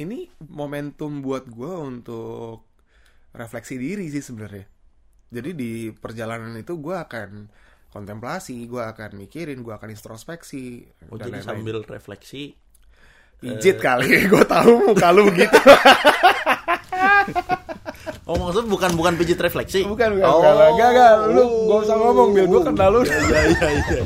[0.00, 2.64] ini momentum buat gue untuk
[3.36, 4.64] refleksi diri sih sebenarnya.
[5.30, 7.46] Jadi di perjalanan itu gue akan
[7.92, 10.88] kontemplasi, gue akan mikirin, gue akan introspeksi.
[11.12, 11.46] Oh, dan jadi lain-lain.
[11.46, 12.56] sambil refleksi
[13.40, 15.58] pijit kali, gue tahu muka lu begitu.
[18.30, 19.82] Oh maksud bukan bukan pijit refleksi?
[19.82, 20.38] bukan, bukan, oh.
[20.38, 20.78] bukan.
[20.78, 22.46] Gak, gak, lu gak usah ngomong, Bil.
[22.46, 23.00] Gue kenal lu.
[23.02, 24.02] Iya, iya, iya.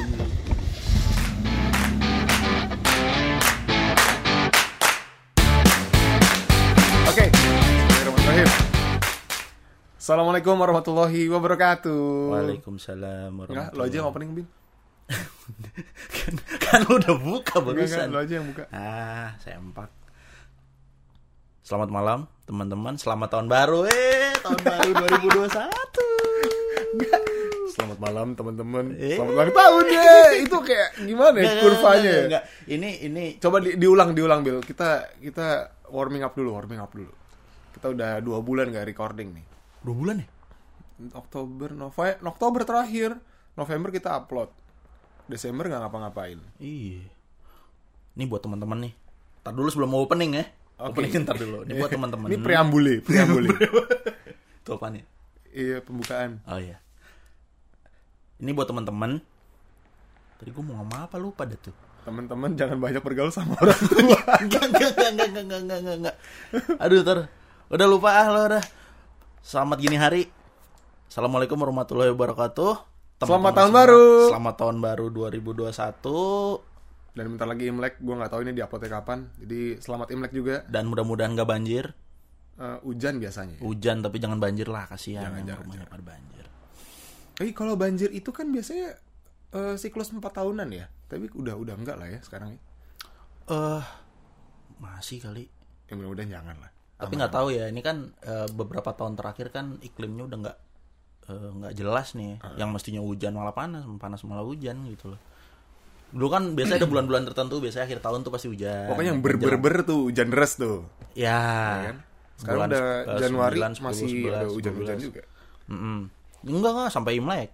[10.04, 12.36] Assalamualaikum warahmatullahi wabarakatuh.
[12.36, 14.44] Waalaikumsalam warahmatullahi lo aja yang opening, Bil.
[16.20, 18.12] kan, kan lu udah buka enggak, barusan.
[18.12, 18.68] lo aja yang buka.
[18.68, 19.88] Ah, sempak.
[21.64, 23.00] Selamat malam, teman-teman.
[23.00, 24.92] Selamat tahun baru, eh, tahun baru
[25.40, 25.72] 2021.
[27.72, 28.84] Selamat malam teman-teman.
[29.00, 29.16] Eh.
[29.16, 30.04] Selamat ulang tahun ya.
[30.44, 32.12] Itu kayak gimana ya kurvanya?
[32.28, 32.40] ya?
[32.68, 34.60] Ini ini Coba di- diulang diulang Bil.
[34.60, 37.08] Kita kita warming up dulu, warming up dulu.
[37.72, 39.53] Kita udah dua bulan gak recording nih.
[39.84, 40.28] Dua bulan ya?
[41.12, 43.10] Oktober, November, Oktober terakhir.
[43.54, 44.50] November kita upload.
[45.28, 46.38] Desember nggak ngapa-ngapain.
[46.58, 47.06] Iya.
[48.14, 48.94] Ini buat teman-teman nih.
[49.44, 50.44] Ntar dulu sebelum mau opening ya.
[50.80, 51.00] Oke.
[51.00, 51.62] Opening ntar dulu.
[51.68, 52.28] Ini buat teman-teman.
[52.32, 53.48] Ini preambule, preambule.
[54.64, 55.04] Itu apaan ya?
[55.54, 56.42] iya, pembukaan.
[56.50, 56.82] Oh iya.
[58.42, 59.22] Ini buat teman-teman.
[60.40, 61.74] Tadi gue mau ngomong apa lupa deh tuh.
[62.04, 64.18] Teman-teman jangan banyak bergaul sama orang tua.
[64.44, 66.16] Enggak, enggak, enggak, enggak, enggak, enggak.
[66.82, 67.18] Aduh, ntar.
[67.70, 68.64] Udah lupa ah lo udah.
[69.44, 70.24] Selamat gini hari.
[71.04, 72.80] Assalamualaikum warahmatullahi wabarakatuh.
[73.20, 74.04] Selamat Teman-teman tahun semua, baru.
[74.32, 77.12] Selamat tahun baru 2021.
[77.12, 79.28] Dan bentar lagi Imlek, gue nggak tahu ini diuploadnya kapan.
[79.36, 80.64] Jadi selamat Imlek juga.
[80.64, 81.92] Dan mudah-mudahan gak banjir.
[82.56, 83.60] Eh, hujan biasanya.
[83.60, 86.44] Hujan tapi jangan banjir lah, kasihan Jangan, yang jangan, rumahnya pada banjir.
[87.44, 88.96] Eh kalau banjir itu kan biasanya
[89.52, 90.88] eh, siklus 4 tahunan ya.
[91.04, 92.56] Tapi udah udah enggak lah ya sekarang.
[92.56, 92.60] ya.
[93.52, 93.84] Eh,
[94.80, 95.52] masih kali.
[95.84, 96.72] Ya mudah-mudahan jangan lah.
[96.94, 100.58] Tapi nggak tahu ya, ini kan eh, beberapa tahun terakhir kan iklimnya udah nggak
[101.30, 102.38] eh, nggak jelas nih.
[102.54, 105.20] Yang mestinya hujan malah panas, panas malah hujan gitu loh.
[106.14, 108.86] Dulu kan biasanya ada bulan-bulan tertentu, biasanya akhir tahun tuh pasti hujan.
[108.86, 110.86] Pokoknya yang ber-ber-ber tuh hujan deras tuh.
[111.18, 111.90] Ya.
[111.90, 111.96] kan?
[112.38, 115.06] Sekarang Bulan udah eh, Januari 9, 10, masih 11, ada hujan-hujan 12.
[115.10, 115.22] juga.
[115.70, 115.98] Mm-mm.
[116.44, 117.50] Enggak enggak sampai Imlek.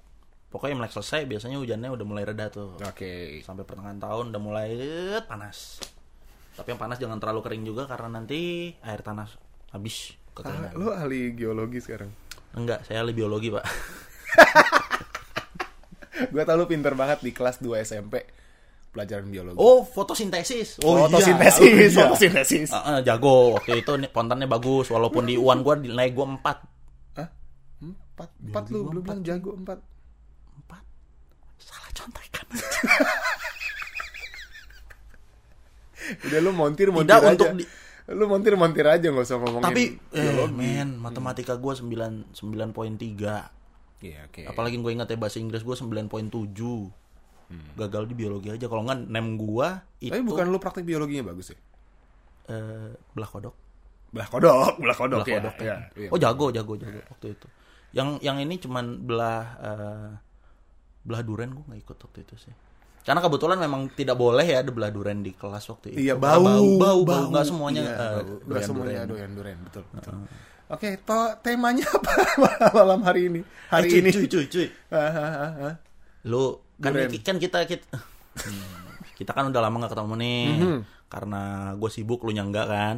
[0.50, 2.76] Pokoknya Imlek selesai biasanya hujannya udah mulai reda tuh.
[2.80, 3.40] Oke.
[3.40, 4.70] Sampai pertengahan tahun udah mulai
[5.24, 5.80] panas.
[6.60, 9.28] Tapi yang panas jangan terlalu kering juga karena nanti air tanah
[9.72, 12.08] habis Ah, lo ahli geologi sekarang.
[12.56, 13.60] Enggak, saya ahli biologi, Pak.
[16.32, 18.24] Gue tau lo pinter banget di kelas 2 SMP
[18.90, 19.58] pelajaran biologi.
[19.60, 20.80] Oh, fotosintesis.
[20.80, 22.08] Oh, fotosintesis, iya.
[22.08, 22.70] Fotosintesis.
[22.72, 23.58] Ah, ah, jago.
[23.58, 27.20] Waktu itu pontannya bagus walaupun di UAN gua nilai gua 4.
[27.20, 27.28] Hah?
[27.84, 29.78] Empat, empat lu belum bilang jago empat.
[30.66, 31.60] 4.
[31.60, 32.46] Salah contekan.
[36.20, 37.30] Udah lu montir montir Tidak aja.
[37.32, 37.70] untuk di-
[38.10, 39.64] Lu montir montir aja nggak usah ngomongin.
[39.64, 39.82] Tapi
[40.12, 43.54] eh, men, matematika gua 9 9.3.
[44.00, 44.42] Iya oke.
[44.44, 46.08] Apalagi gue ingat ya bahasa Inggris gue 9.7
[47.76, 51.50] Gagal di biologi aja Kalau nggak nem gua itu Tapi bukan lu praktek biologinya bagus
[51.50, 51.58] ya?
[52.48, 53.52] eh, Belah kodok
[54.08, 55.34] Belah kodok, belah kodok, Belah ya.
[55.36, 56.08] kodok Iya, iya.
[56.08, 57.46] Oh jago jago jago waktu itu
[57.90, 60.10] Yang yang ini cuman belah eh,
[61.02, 62.54] Belah duren gue nggak ikut waktu itu sih
[63.00, 65.96] karena kebetulan memang tidak boleh ya ada belah duren di kelas waktu itu.
[66.04, 68.32] Iya Karena bau, bau, bau, nggak semuanya Iya, eh, bau.
[68.44, 69.08] Doyan semuanya duren.
[69.08, 69.82] doyan duren, betul.
[69.90, 70.12] betul.
[70.70, 72.12] Oke, to temanya apa
[72.70, 73.40] malam hari ini?
[73.68, 74.10] Hari Eh, cuy, ini.
[74.12, 74.66] cuy, cuy, cuy.
[74.88, 75.74] Ah, ah, ah.
[76.22, 77.08] Lu kan, Duren.
[77.18, 77.86] kan kita kita
[79.16, 80.44] kita kan udah lama nggak ketemu nih.
[81.10, 81.42] Karena
[81.74, 82.96] gue sibuk lu nyangga kan.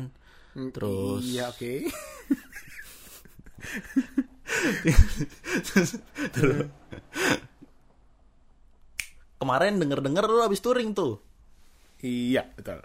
[0.53, 1.73] Terus Iya oke.
[9.43, 11.19] kemarin denger-denger lu habis touring tuh.
[12.03, 12.79] iya betul.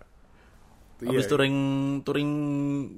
[0.98, 1.32] Tuh, Habis iya.
[1.32, 1.58] touring
[2.02, 2.32] touring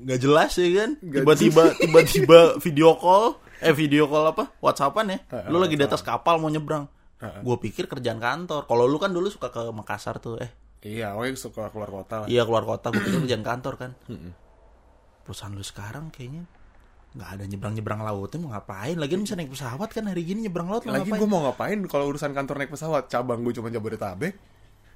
[0.07, 0.95] nggak jelas ya kan?
[1.03, 4.55] Tiba-tiba tiba-tiba video call, eh video call apa?
[4.63, 5.19] WhatsAppan ya.
[5.27, 6.87] Heeh, Lu lagi di atas kapal mau nyebrang.
[7.19, 7.43] Heeh.
[7.43, 8.63] Gue pikir kerjaan kantor.
[8.71, 10.47] Kalau lu kan dulu suka ke Makassar tuh, eh
[10.79, 12.27] Iya, oh suka keluar kota lah.
[12.31, 13.91] Iya keluar kota gue pikir kerjaan kantor kan.
[15.27, 16.47] Perusahaan lu sekarang kayaknya
[17.09, 18.95] nggak ada nyebrang nyebrang lautnya mau ngapain?
[18.97, 22.31] Lagian bisa naik pesawat kan hari gini nyebrang laut Lagi gue mau ngapain kalau urusan
[22.37, 23.09] kantor naik pesawat?
[23.09, 24.37] Cabang gue cuma Jabodetabek.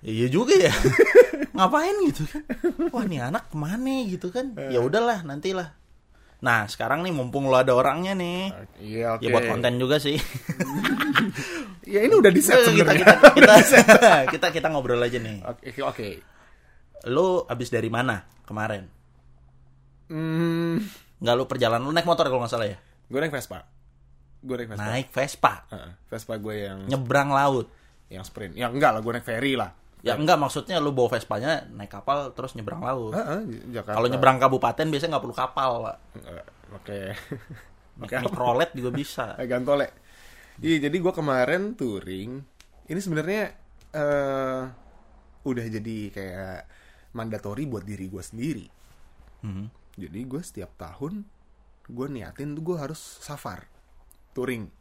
[0.04, 0.74] Iya juga ya.
[1.58, 2.44] ngapain gitu kan?
[2.92, 4.54] Wah nih anak ke mana gitu kan?
[4.70, 5.74] Ya udahlah nantilah.
[6.44, 8.52] Nah sekarang nih mumpung lo ada orangnya nih.
[8.84, 9.24] Iya oke.
[9.24, 10.20] Ya buat konten juga sih.
[11.84, 13.36] Ya ini udah di set kita, kita, sebenarnya.
[13.36, 15.44] kita, kita kita ngobrol aja nih.
[15.44, 16.10] Oke oke.
[17.12, 18.88] Lo abis dari mana kemarin?
[20.08, 20.80] Hmm,
[21.24, 22.78] Nggak lu perjalanan lu naik motor kalau nggak salah ya?
[23.04, 23.64] gue naik Vespa.
[24.44, 24.84] Gue naik Vespa.
[24.84, 27.68] Naik Vespa, Heeh, Vespa gue yang nyebrang laut.
[28.12, 28.54] yang sprint.
[28.54, 29.72] Ya enggak lah, gue naik ferry lah.
[30.04, 33.16] Ya enggak maksudnya lu bawa Vespanya naik kapal terus nyebrang laut.
[33.16, 33.96] Heeh, Jakarta.
[33.96, 35.98] Kalau nyebrang kabupaten biasanya nggak perlu kapal, Pak.
[36.20, 37.00] Enggak, Oke.
[37.98, 39.26] Mikrolet juga bisa.
[39.50, 39.88] Gantole.
[40.60, 42.32] Iya, jadi gue kemarin touring.
[42.86, 43.42] Ini sebenarnya
[43.96, 44.62] eh
[45.44, 46.58] udah jadi kayak
[47.16, 48.66] mandatori buat diri gue sendiri.
[49.42, 49.72] Hmm.
[49.94, 51.26] Jadi gue setiap tahun
[51.84, 53.68] gue niatin tuh gue harus safar,
[54.34, 54.72] touring,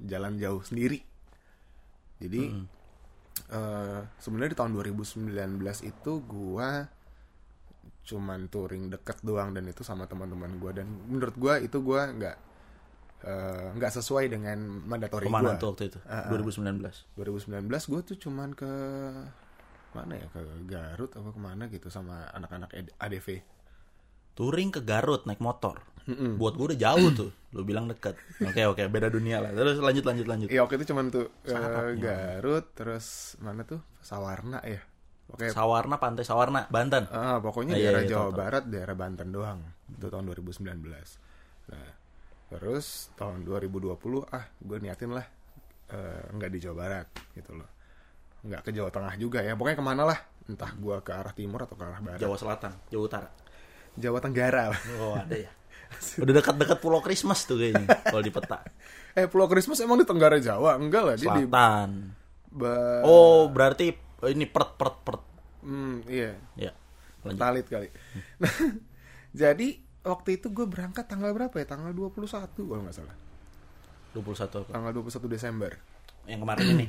[0.00, 1.02] jalan jauh sendiri.
[2.22, 2.48] Jadi
[3.52, 5.30] eh, sebenarnya di tahun 2019
[5.84, 6.70] itu gue
[8.06, 12.36] cuman touring deket doang dan itu sama teman-teman gue dan menurut gue itu gue nggak
[13.26, 14.56] eh, nggak sesuai dengan
[14.86, 15.60] mandatori gue.
[15.60, 15.98] tuh waktu itu?
[16.06, 16.30] Ah, ah.
[16.30, 16.86] 2019.
[17.18, 18.72] 2019 gue tuh cuman ke
[19.92, 23.28] mana ya ke Garut apa ke mana gitu sama anak-anak ED- ADV.
[24.36, 25.80] Touring ke Garut naik motor.
[26.36, 27.30] Buat gue udah jauh tuh.
[27.56, 28.14] Lu bilang deket.
[28.44, 29.50] Oke oke, beda dunia lah.
[29.50, 30.48] Terus lanjut lanjut lanjut.
[30.52, 34.84] Iya waktu itu cuman tuh Sangat Garut terus mana tuh Sawarna ya.
[35.26, 35.50] Oke.
[35.50, 37.10] Sawarna Pantai Sawarna, Banten.
[37.10, 38.38] Ah, pokoknya Ah, iya, daerah iya, Jawa tahu, tahu.
[38.38, 39.58] Barat, daerah Banten doang.
[39.90, 40.62] Itu tahun 2019.
[41.66, 41.90] Nah,
[42.46, 43.90] terus tahun 2020
[44.30, 45.26] ah gue niatin lah
[45.90, 47.66] eh, nggak di Jawa Barat gitu loh.
[48.46, 49.58] Nggak ke Jawa Tengah juga ya.
[49.58, 50.18] Pokoknya ke mana lah.
[50.46, 52.22] Entah gue ke arah timur atau ke arah barat.
[52.22, 53.28] Jawa Selatan, Jawa Utara.
[53.96, 54.70] Jawa Tenggara.
[54.96, 55.50] Oh, ada ya.
[56.18, 58.60] Udah dekat-dekat Pulau Christmas tuh kayaknya kalau di peta.
[59.12, 60.76] eh Pulau Christmas emang di Tenggara Jawa?
[60.76, 61.88] Enggak lah, dia di Selatan.
[62.46, 63.92] Ba- Oh, berarti
[64.28, 65.22] ini pert pert pert.
[65.60, 66.36] Hmm, iya.
[66.54, 66.72] Ya.
[67.22, 67.40] Lanjut.
[67.40, 67.88] Talit kali.
[68.38, 68.52] Nah,
[69.42, 69.68] jadi
[70.02, 71.66] waktu itu gue berangkat tanggal berapa ya?
[71.66, 72.22] Tanggal 21
[72.54, 73.16] kalau nggak salah.
[74.12, 74.22] 21
[74.62, 74.70] apa?
[74.70, 75.72] Tanggal 21 Desember.
[76.26, 76.86] Yang kemarin ini.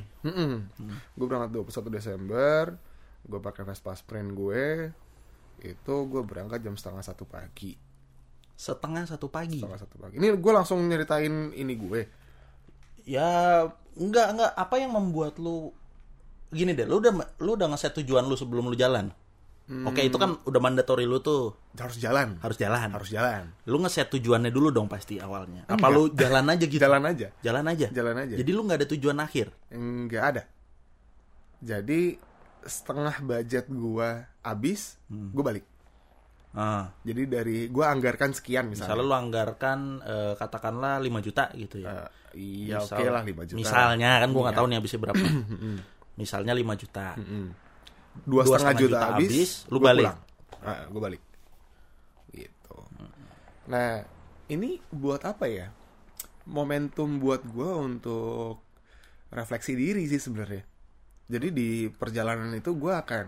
[1.16, 2.62] Gue berangkat 21 Desember.
[3.22, 4.90] Gue pakai Vespa Sprint gue.
[5.62, 7.74] Itu gue berangkat jam setengah satu pagi.
[8.58, 9.62] Setengah satu pagi.
[9.62, 10.18] Setengah satu pagi.
[10.18, 12.00] Ini gue langsung nyeritain ini gue.
[13.08, 13.64] Ya,
[13.96, 15.72] enggak enggak apa yang membuat lu
[16.48, 17.12] gini deh, lu udah
[17.44, 19.12] lu udah ngeset tujuan lu sebelum lu jalan.
[19.68, 22.40] Oke, itu kan udah mandatory lu tuh Harus jalan.
[22.40, 22.88] harus jalan.
[22.88, 23.52] Harus jalan.
[23.68, 25.68] Lu ngeset tujuannya dulu dong pasti awalnya.
[25.68, 26.80] Apa lu jalan aja gitu?
[26.88, 27.28] Jalan aja.
[27.44, 27.86] Jalan aja.
[27.92, 28.34] Jalan aja.
[28.40, 29.52] Jadi lu nggak ada tujuan akhir.
[29.76, 30.42] Nggak ada.
[31.60, 32.16] Jadi
[32.64, 33.68] setengah budget
[34.48, 35.64] gue habis, gue balik.
[36.50, 39.04] Ah, Jadi dari gue anggarkan sekian misalnya misalnya.
[39.04, 42.08] lu anggarkan eh, katakanlah 5 juta gitu ya.
[42.08, 42.08] Eh,
[42.64, 43.58] iya oke lah 5 juta.
[43.60, 44.58] Misalnya kan gua nggak Iya.
[44.58, 45.24] tahu nih habisnya berapa.
[46.20, 47.06] misalnya 5 juta.
[48.18, 50.08] Dua, setengah juta, juta habis, habis, lu balik.
[50.08, 50.18] pulang.
[50.64, 51.22] Ah, gue balik.
[52.32, 52.76] Gitu.
[53.68, 54.02] Nah
[54.48, 55.68] ini buat apa ya?
[56.48, 58.64] Momentum buat gue untuk
[59.28, 60.64] refleksi diri sih sebenarnya.
[61.28, 63.26] Jadi di perjalanan itu gue akan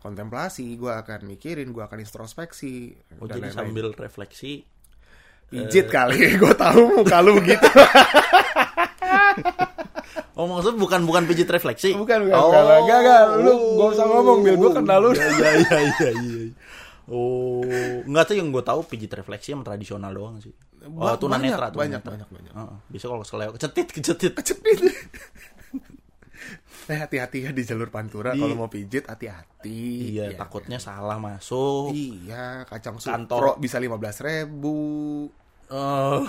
[0.00, 3.56] kontemplasi, gue akan mikirin, gue akan introspeksi Oh, dan jadi lain-lain.
[3.70, 4.64] sambil refleksi
[5.46, 7.60] Pijit kali, gue tahu muka lu begitu.
[10.34, 11.92] Oh maksud bukan bukan pijit refleksi?
[11.92, 12.64] Bukan, bukan, Oh, bukan.
[12.80, 13.22] Enggak, enggak.
[13.44, 14.56] Lu gak usah ngomong, Bil.
[14.56, 15.10] Gua kenal lu.
[15.12, 16.44] Iya, iya, iya, iya, iya.
[17.06, 17.60] Oh,
[18.08, 20.48] enggak tuh yang gue tahu pijit refleksi yang tradisional doang sih.
[20.80, 22.08] Oh, tunanetra, banyak, banyak, tunanetra.
[22.08, 22.52] banyak, banyak.
[22.56, 24.32] Heeh, Bisa kalau selewat kecetit, kecetit.
[24.32, 24.78] Cepet.
[26.86, 30.14] Eh hati-hati ya di jalur pantura Di- kalau mau pijit hati-hati.
[30.14, 31.92] Iya, takutnya salah masuk.
[31.92, 33.38] Iya, kacang Kantor.
[33.38, 35.26] sukro bisa lima belas ribu.
[35.68, 36.24] Oh,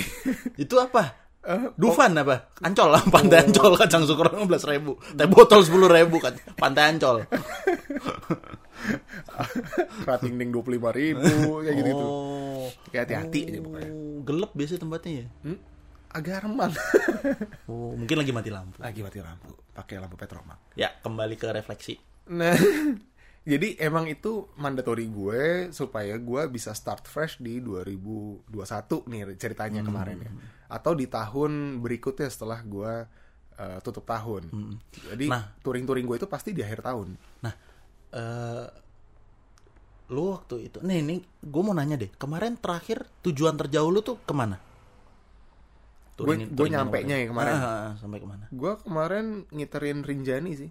[0.60, 1.22] itu apa?
[1.76, 2.56] Dufan apa?
[2.60, 7.20] Ancol lah, pantai Ancol kacang sukro 15 ribu, teh botol 10 ribu kan, pantai Ancol.
[10.04, 12.04] Rating ding dua puluh lima ribu, kayak gitu gitu.
[12.04, 13.90] Oh, Kayak hati-hati aja pokoknya.
[13.90, 15.26] Oh, gelap biasanya tempatnya ya.
[15.44, 15.58] Hmm?
[16.14, 16.72] Agak remang.
[17.66, 18.76] Oh, mungkin lagi mati lampu.
[18.78, 20.72] Lagi mati lampu, pakai lampu petromak.
[20.72, 21.98] Ya, kembali ke refleksi.
[22.30, 22.54] Nah,
[23.50, 28.48] jadi emang itu mandatori gue supaya gue bisa start fresh di 2021
[29.10, 29.88] nih ceritanya Hmm.
[29.90, 30.30] kemarin ya.
[30.70, 32.92] Atau di tahun berikutnya setelah gue
[33.54, 34.48] uh, tutup tahun.
[35.10, 35.52] Jadi Nah.
[35.60, 37.08] touring-touring gue itu pasti di akhir tahun.
[37.42, 37.54] Nah,
[38.12, 38.66] eh
[40.04, 44.20] lu waktu itu, nih, nih, gue mau nanya deh, kemarin terakhir tujuan terjauh lu tuh
[44.20, 44.60] ke mana?
[46.14, 47.52] Gue Touringin- gue touringin nyampenya ya kemarin.
[47.52, 48.44] Ah, ah, ah, sampai ke mana?
[48.48, 50.70] Gue kemarin ngiterin Rinjani sih.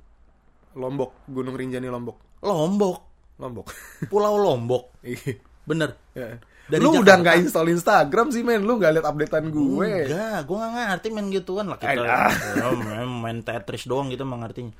[0.73, 2.39] Lombok, Gunung Rinjani Lombok.
[2.39, 2.97] Lombok,
[3.37, 3.67] Lombok.
[4.07, 5.35] Pulau Lombok, Iya.
[5.63, 5.99] bener.
[6.13, 6.39] Ya.
[6.63, 7.03] Dari lu Jakarta.
[7.03, 10.07] udah nggak install Instagram sih men, lu nggak liat updatean gue.
[10.07, 11.91] Enggak, gue gak ngerti main gituan lah kita.
[11.99, 14.71] Ya, main, main Tetris doang gitu mengertinya.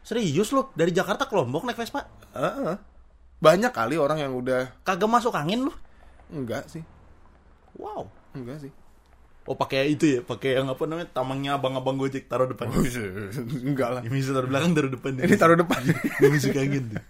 [0.00, 2.04] Serius lu dari Jakarta ke Lombok naik Vespa?
[2.32, 2.76] Heeh.
[3.38, 5.72] Banyak kali orang yang udah Kagak masuk angin lu?
[6.30, 6.84] enggak sih,
[7.74, 8.06] Wow.
[8.32, 8.70] enggak sih.
[9.50, 12.70] Oh pakai itu ya, pakai yang apa namanya tamangnya abang-abang gojek taruh depan.
[13.66, 14.02] enggak lah.
[14.06, 15.18] Bisa taruh belakang taruh depan.
[15.18, 15.80] Ini taruh depan.
[16.22, 17.02] Yang masuk angin tuh.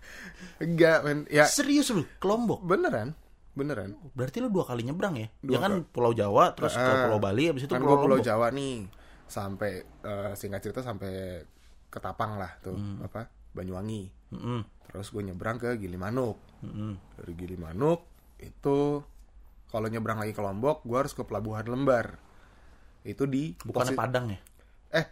[0.56, 1.18] enggak men.
[1.28, 2.64] Ya Serius lu ke Lombok?
[2.64, 3.12] beneran,
[3.52, 3.92] beneran.
[4.16, 5.28] Berarti lu dua kali nyebrang ya?
[5.44, 7.12] Dua ya kan Pulau Jawa terus ke Ah.
[7.12, 8.18] Pulau Bali habis itu kan Pulau gue Pulau.
[8.24, 8.88] Jawa nih,
[9.28, 11.44] sampai eh, singkat cerita sampai
[11.90, 14.62] Ketapang lah tuh apa Banyuwangi Mm-mm.
[14.88, 17.18] terus gue nyebrang ke Gilimanuk Mm-mm.
[17.18, 18.06] dari Gilimanuk
[18.38, 19.02] itu
[19.66, 22.14] kalau nyebrang lagi ke Lombok gue harus ke Pelabuhan Lembar
[23.02, 24.38] itu di Bukannya posi- Padang ya?
[24.92, 25.06] eh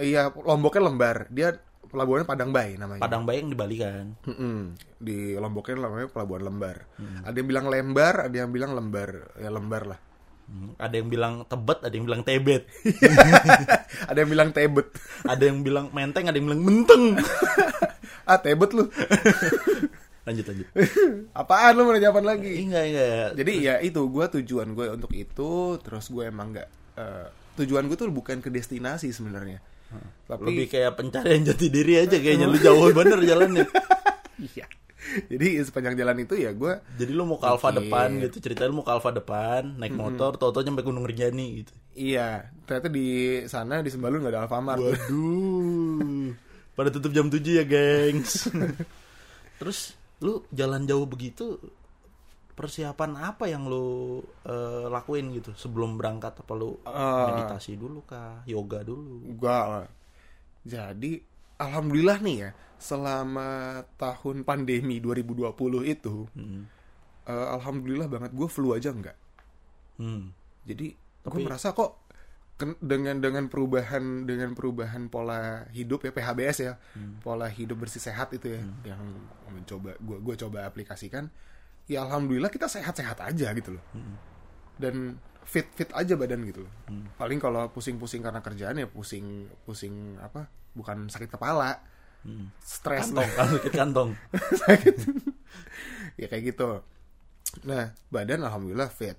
[0.00, 4.16] iya Lomboknya Lembar dia pelabuhannya Padang Bay namanya Padang Bayang di Bali kan.
[4.24, 4.76] Mm-mm.
[4.96, 6.76] di Lomboknya namanya Pelabuhan Lembar
[7.20, 10.00] ada yang bilang Lembar ada yang bilang Lembar ya Lembar lah
[10.42, 12.66] Hmm, Ada yang bilang Tebet, ada yang bilang Tebet.
[14.10, 14.88] ada yang bilang Tebet
[15.22, 17.04] ada yang bilang Menteng, ada yang bilang Menteng.
[18.28, 18.84] ah Tebet lu
[20.26, 20.66] lanjut lanjut.
[21.32, 23.28] apaan lu mau apaan lagi Enggak enggak.
[23.34, 27.26] jadi ya itu gue tujuan gue untuk itu terus gue emang nggak eh,
[27.60, 29.60] tujuan gue tuh bukan ke destinasi sebenarnya.
[30.24, 32.48] Tapi Lebih kayak pencarian jati diri aja kayaknya.
[32.48, 33.68] Lu jauh bener jalannya.
[34.40, 34.64] iya.
[35.02, 38.80] Jadi sepanjang jalan itu ya gue Jadi lu mau ke Alfa depan gitu, cerita lu
[38.80, 41.72] mau ke Alfa depan, naik motor, tau-tau nyampe Gunung Rinjani gitu.
[41.92, 42.48] iya.
[42.64, 44.80] Ternyata di sana di Sembalun nggak ada Alfamart.
[44.80, 46.32] Waduh.
[46.72, 48.48] Pada tutup jam 7 ya, gengs.
[49.60, 49.92] Terus
[50.24, 51.58] lu jalan jauh begitu
[52.52, 57.26] persiapan apa yang lu eh, lakuin gitu sebelum berangkat apa lu Eh.
[57.32, 59.24] meditasi dulu kah, yoga dulu?
[59.26, 59.86] Enggak lah.
[60.62, 61.18] Jadi
[61.56, 63.48] alhamdulillah nih ya, selama
[63.96, 66.68] tahun pandemi 2020 itu Hmm.
[67.24, 69.16] eh, alhamdulillah banget gue flu aja enggak.
[69.96, 70.30] Hmm.
[70.66, 72.02] Jadi gue merasa kok
[72.78, 76.74] dengan dengan perubahan dengan perubahan pola hidup ya PHBS ya,
[77.18, 79.02] pola hidup bersih sehat itu ya yang
[79.50, 81.26] mencoba gue gue coba aplikasikan.
[81.92, 83.84] Ya alhamdulillah kita sehat-sehat aja gitu loh.
[84.80, 86.72] Dan fit fit aja badan gitu loh.
[87.20, 90.48] Paling kalau pusing-pusing karena kerjaan ya pusing pusing apa?
[90.72, 91.84] Bukan sakit kepala.
[92.62, 94.10] Stres Kantong, kan sakit kantong.
[94.62, 94.94] sakit
[96.22, 96.86] ya kayak gitu
[97.66, 99.18] nah badan alhamdulillah fit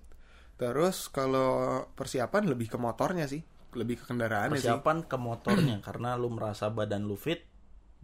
[0.56, 3.44] terus kalau persiapan lebih ke motornya sih
[3.76, 7.42] lebih ke kendaraannya sih Persiapan ke motornya karena lu merasa badan lu fit.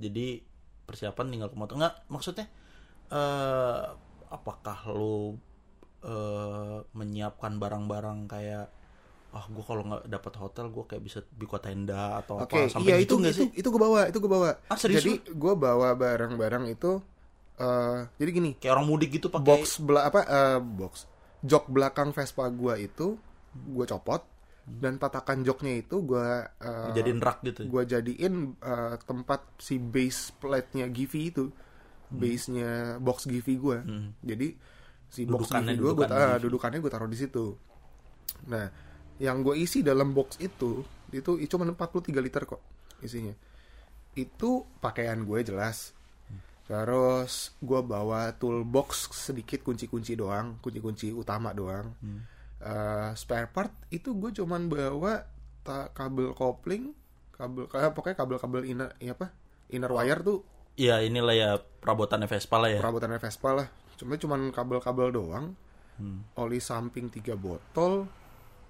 [0.02, 0.42] Jadi
[0.90, 1.78] persiapan tinggal ke motor.
[1.78, 2.50] Enggak, maksudnya
[3.10, 3.84] eh
[4.30, 5.36] apakah lu
[6.00, 8.72] eh menyiapkan barang-barang kayak
[9.30, 12.90] ah gue kalau nggak dapat hotel gue kayak bisa bikin tenda atau oke apa sampai
[12.90, 13.50] iya gitu itu nggak itu sih?
[13.62, 14.50] itu gue bawa itu gue bawa.
[14.74, 16.92] Ah, serius jadi gue bawa barang-barang itu
[17.62, 18.52] eh jadi gini.
[18.58, 21.06] Kayak orang mudik gitu pakai box bela apa eh, box.
[21.46, 23.22] Jok belakang Vespa gua itu
[23.54, 24.26] gue copot.
[24.70, 30.34] Dan tatakan joknya itu gue eh, jadiin rak gitu gue jadiin eh, tempat si base
[30.42, 31.50] plate-nya Givi itu
[32.10, 33.78] base-nya box Givi gue
[34.22, 34.48] jadi
[35.10, 36.44] si box Givi gue gue Givi.
[36.44, 36.80] dudukannya.
[36.82, 37.54] gue taruh di situ.
[38.50, 38.66] Nah
[39.20, 42.62] yang gue isi dalam box itu itu cuma 43 liter kok
[43.02, 43.34] isinya.
[44.14, 45.94] Itu pakaian gue jelas.
[46.66, 51.94] Terus gue bawa toolbox sedikit kunci-kunci doang kunci-kunci utama doang.
[52.60, 55.24] Eh, spare part itu gue cuman bawa
[55.94, 56.92] kabel kopling
[57.32, 59.32] kabel kayak pokoknya kabel-kabel inner ya apa
[59.72, 60.44] inner wire tuh
[60.80, 62.80] Iya inilah ya perabotannya Vespa lah ya.
[62.80, 63.68] Perabotan Vespa lah.
[64.00, 65.48] Cuma cuman kabel-kabel doang.
[66.00, 66.24] Hmm.
[66.40, 68.08] oli samping tiga botol.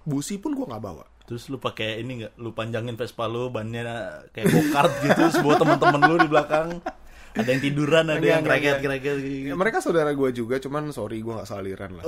[0.02, 1.06] Busi pun gue nggak bawa.
[1.30, 2.42] Terus lu pakai ini nggak?
[2.42, 3.86] Lu panjangin Vespa lu bannya
[4.34, 6.82] kayak go-kart gitu semua teman-teman lu di belakang
[7.32, 9.54] ada yang tiduran ada yang keraget-keraget Ya, gitu.
[9.54, 12.04] mereka saudara gue juga cuman sorry gue nggak saliran lah.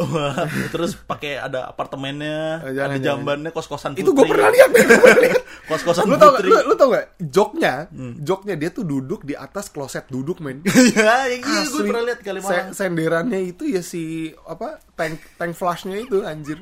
[0.68, 4.02] Terus pakai ada apartemennya, Eh, jangan, ada jambannya kos-kosan putri.
[4.02, 5.44] itu gue pernah lihat gue pernah lihat.
[5.72, 7.88] Kos-kosan lu tau gak, lu, lu tau gak joknya
[8.18, 10.60] joknya dia tuh duduk di atas kloset duduk men.
[10.68, 14.04] Iya, yang iya gue pernah lihat kali Se- senderannya itu ya si
[14.44, 16.60] apa tank tank flashnya itu anjir.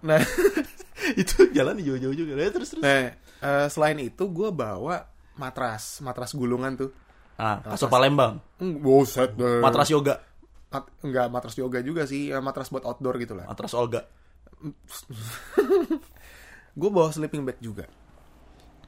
[0.00, 0.20] Nah
[1.20, 2.32] itu jalan jauh-jauh juga.
[2.36, 2.80] Ya, terus terus.
[2.80, 6.90] nah eh, selain itu gue bawa matras matras gulungan tuh
[7.40, 9.58] Ah, kasur Palembang, Hmm, buset deh.
[9.58, 10.20] matras yoga,
[10.68, 14.04] Mat- enggak matras yoga juga sih ya, matras buat outdoor gitu lah matras Olga.
[16.72, 17.88] gue bawa sleeping bag juga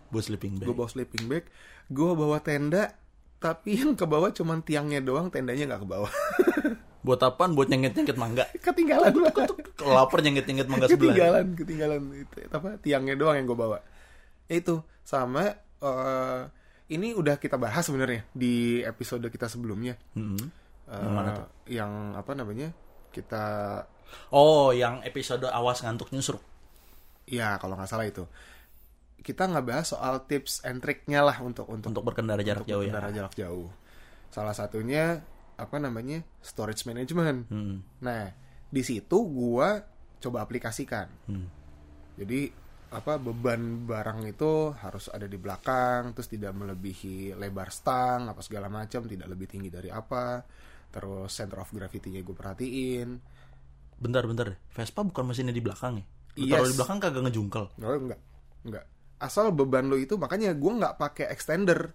[0.08, 0.66] Buat sleeping bag.
[0.68, 1.44] gue bawa sleeping bag
[1.88, 2.92] gue bawa tenda
[3.38, 6.12] tapi yang ke bawah cuman tiangnya doang tendanya nggak ke bawah
[7.02, 7.58] Buat apaan?
[7.58, 8.46] Buat nyengit-nyengit mangga.
[8.54, 9.10] ketinggalan
[9.74, 11.10] Kalau lapar nyengit-nyengit mangga sebelah.
[11.10, 13.82] ketinggalan ketinggalan itu apa tiangnya doang yang gue bawa
[14.46, 16.40] itu sama eh,
[16.92, 20.60] ini udah kita bahas sebenarnya di episode kita sebelumnya Mm-mm.
[20.84, 21.46] Eh, Yang mana tuh?
[21.66, 22.68] yang apa namanya
[23.10, 23.44] kita
[24.28, 26.42] Oh, yang episode awas ngantuk nyusruk.
[27.24, 28.28] ya kalau nggak salah itu
[29.18, 32.90] kita nggak bahas soal tips and triknya lah untuk untuk Untuk berkendara jarak jauh ya.
[32.90, 33.70] berkendara jarak jauh
[34.28, 35.22] salah satunya
[35.54, 37.80] apa namanya storage management Hmm.
[37.98, 38.34] nah
[38.66, 39.80] di situ gua
[40.18, 41.46] coba aplikasikan Hmm.
[42.14, 42.50] jadi
[42.92, 48.68] apa beban barang itu harus ada di belakang terus tidak melebihi lebar stang apa segala
[48.68, 50.44] macam tidak lebih tinggi dari apa
[50.88, 53.08] terus center of gravity-nya gue perhatiin
[53.96, 54.58] Bentar, bentar.
[54.74, 56.04] Vespa bukan mesinnya di belakang ya?
[56.34, 56.52] Lu Yes.
[56.52, 57.64] taruh di belakang kagak ngejungkel.
[57.70, 58.20] oh enggak
[58.62, 58.84] enggak
[59.16, 61.94] asal beban lo itu makanya gue nggak pakai extender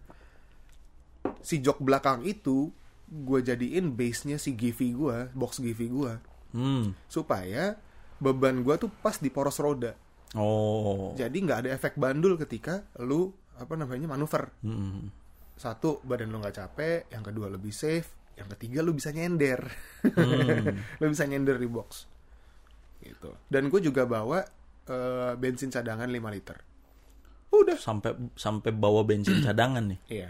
[1.42, 2.72] si jok belakang itu
[3.06, 6.14] gue jadiin base nya si Givi gue box Givi gue
[6.48, 6.96] Hmm.
[7.06, 7.76] supaya
[8.18, 9.92] beban gue tuh pas di poros roda
[10.36, 11.16] Oh.
[11.16, 14.52] jadi nggak ada efek bandul ketika lu apa namanya manuver.
[14.66, 15.08] Hmm.
[15.58, 19.66] satu badan lu nggak capek yang kedua lebih safe yang ketiga lu bisa nyender.
[21.02, 22.06] Lu bisa nyender di box.
[23.02, 23.34] Gitu.
[23.50, 24.46] Dan gue juga bawa
[24.86, 26.58] eh, bensin cadangan 5 liter.
[27.50, 27.78] Udah.
[27.82, 30.00] Sampai sampai bawa bensin cadangan nih.
[30.22, 30.30] iya.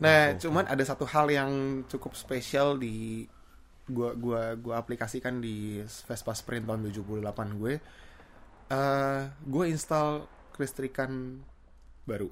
[0.00, 3.28] Nah cuman ada satu hal yang cukup spesial di
[3.84, 7.74] gua gua gua aplikasikan di Vespa Sprint tahun 78 gue
[8.70, 10.24] eh gue install
[10.54, 11.42] kelistrikan
[12.04, 12.30] baru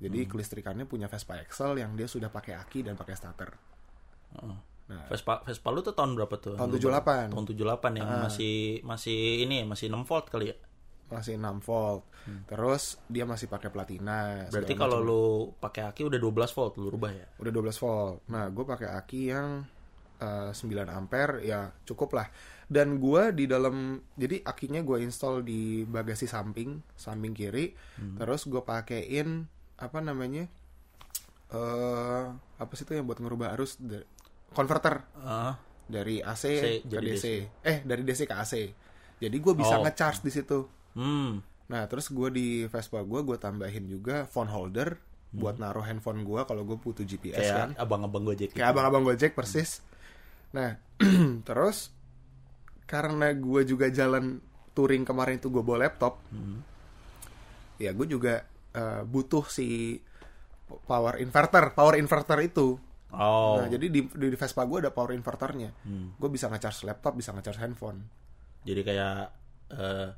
[0.00, 3.50] jadi kelistrikannya punya Vespa Excel yang dia sudah pakai aki dan pakai starter
[4.36, 4.56] Heeh.
[4.88, 6.54] nah Vespa Vespa lu tuh tahun berapa tuh?
[6.56, 7.30] Tahun Lu 78.
[7.30, 10.56] Tahun 78 yang masih masih ini masih 6 volt kali ya.
[11.10, 12.02] masih 6 volt
[12.46, 15.10] terus dia masih pakai platina Berarti kalau macam.
[15.10, 15.22] lu
[15.58, 17.26] pakai aki udah 12 volt lu rubah ya.
[17.38, 19.62] udah 12 volt nah gue pakai aki yang
[20.20, 22.28] eh, 9 ampere ya cukup lah
[22.66, 27.74] dan gue di dalam jadi akinya gue install di bagasi samping samping kiri
[28.14, 30.46] terus gue pakein apa namanya
[31.50, 32.24] eh
[32.56, 33.74] apa sih itu yang buat ngerubah arus
[34.50, 37.26] converter Ah, dari AC C ke jadi DC.
[37.60, 38.52] eh dari DC ke AC
[39.18, 39.82] jadi gue bisa Oh.
[39.82, 40.58] ngecharge di situ
[40.94, 41.32] hmm.
[41.66, 44.98] Nah, terus gue di Vespa gue, gue tambahin juga phone holder
[45.30, 47.70] buat naruh handphone gue kalau gue butuh GPS kan.
[47.70, 48.50] Kayak abang-abang Gojek.
[48.50, 49.78] Kayak abang-abang Gojek persis.
[50.56, 50.76] Nah,
[51.48, 51.94] terus
[52.86, 54.42] karena gue juga jalan
[54.74, 56.18] touring kemarin itu gue bawa laptop,
[57.78, 58.42] ya gue juga
[58.74, 59.98] eh, butuh si
[60.86, 62.78] power inverter, power inverter itu.
[63.10, 63.58] Oh.
[63.58, 65.70] Nah, jadi di, di Vespa gue ada power inverternya.
[66.18, 68.06] Gue bisa ngecharge laptop, bisa ngecharge handphone.
[68.62, 69.16] Jadi kayak
[69.74, 70.08] eh,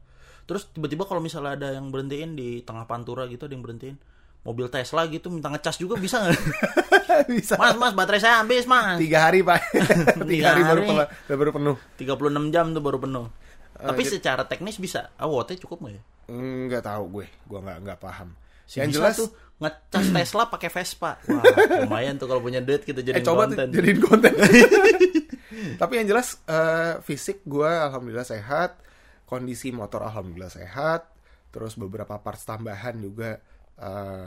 [0.44, 3.96] terus tiba-tiba kalau misalnya ada yang berhentiin di tengah pantura gitu ada yang berhentiin
[4.42, 6.34] mobil Tesla gitu minta ngecas juga bisa nggak?
[7.30, 7.54] bisa.
[7.56, 8.96] mas mas baterai saya habis mas.
[8.96, 10.88] Tiga hari pak, tiga Tiga hari, baru hari.
[11.26, 11.76] pel- baru penuh.
[11.96, 13.26] 36 jam tuh baru penuh.
[13.74, 15.10] Eh, Tapi secara teknis bisa.
[15.16, 16.02] Wattnya cukup nggak ya?
[16.30, 18.28] Nggak tahu gue, gue nggak nggak paham.
[18.62, 21.18] Si yang jelas tuh ngecas Tesla pakai Vespa.
[21.20, 21.44] Wah,
[21.82, 23.68] lumayan tuh kalau punya duit kita eh jadi coba tuh konten.
[23.70, 24.32] jadiin konten.
[25.80, 28.80] Tapi yang jelas eh, fisik gue alhamdulillah sehat,
[29.24, 31.10] kondisi motor alhamdulillah sehat,
[31.50, 33.36] terus beberapa parts tambahan juga
[33.76, 34.26] eh,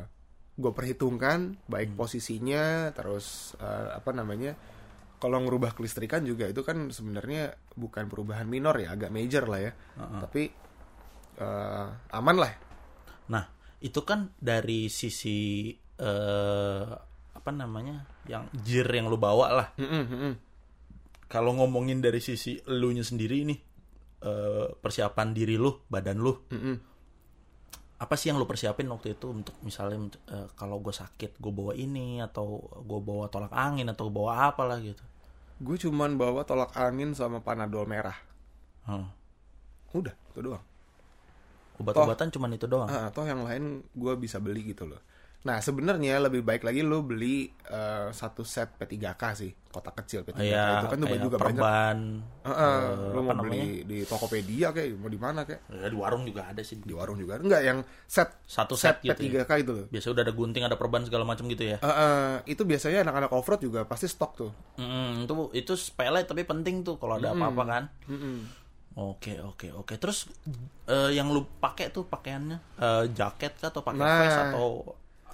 [0.56, 2.00] gue perhitungkan baik Hmm.
[2.00, 4.56] posisinya, terus eh, apa namanya.
[5.16, 9.72] Kalau ngerubah kelistrikan juga itu kan sebenarnya bukan perubahan minor ya, agak major lah ya.
[9.96, 10.44] Tapi
[11.40, 12.54] eh, aman lah.
[13.32, 13.44] Nah,
[13.84, 16.88] itu kan dari sisi eh
[17.36, 18.04] apa namanya?
[18.28, 19.68] Yang gear yang lu bawa lah.
[19.80, 20.34] Mm-mm, mm-mm.
[21.26, 23.60] Kalau ngomongin dari sisi elunya sendiri nih
[24.26, 26.34] eh persiapan diri lu, badan lu.
[26.52, 26.76] Mm-mm.
[27.96, 31.72] Apa sih yang lu persiapin waktu itu untuk misalnya eh, kalau gue sakit gue bawa
[31.76, 35.04] ini atau gue bawa tolak angin atau bawa apa lah gitu.
[35.64, 38.20] Gue cuman bawa tolak angin sama panadol merah.
[38.84, 39.08] Hmm.
[39.96, 40.64] Udah, itu doang.
[41.80, 42.88] Obat-obatan cuman itu doang.
[42.92, 45.00] Ah, atau yang lain gue bisa beli gitu loh.
[45.46, 50.42] Nah sebenarnya lebih baik lagi lo beli eh, satu set P3K sih, kotak kecil P3K
[50.42, 51.62] Iya, itu kan tuh juga banyak.
[51.62, 51.98] perban.
[52.42, 53.54] Ah, eh, lo apa mau namanya?
[53.54, 56.78] beli di Tokopedia kayak mau di mana kayak Ya, di warung juga ada sih.
[56.78, 59.14] di warung juga enggak yang set Satu set, gitu.
[59.14, 59.46] ya.
[59.46, 59.86] P3K itu loh.
[59.88, 61.78] Biasa udah ada gunting, ada perban segala macam gitu ya.
[61.78, 64.52] Ah, ah, itu biasanya anak-anak offroad juga pasti stok tuh.
[64.76, 67.84] Mm, itu itu sepele tapi penting tuh kalau ada apa-apa kan.
[68.08, 68.38] Mm-mm.
[68.96, 69.94] Oke oke oke.
[69.96, 70.26] Terus
[70.88, 74.20] eh, yang lu pakai tuh pakaiannya eh, jaket kah atau pakai Nah.
[74.20, 74.68] vest atau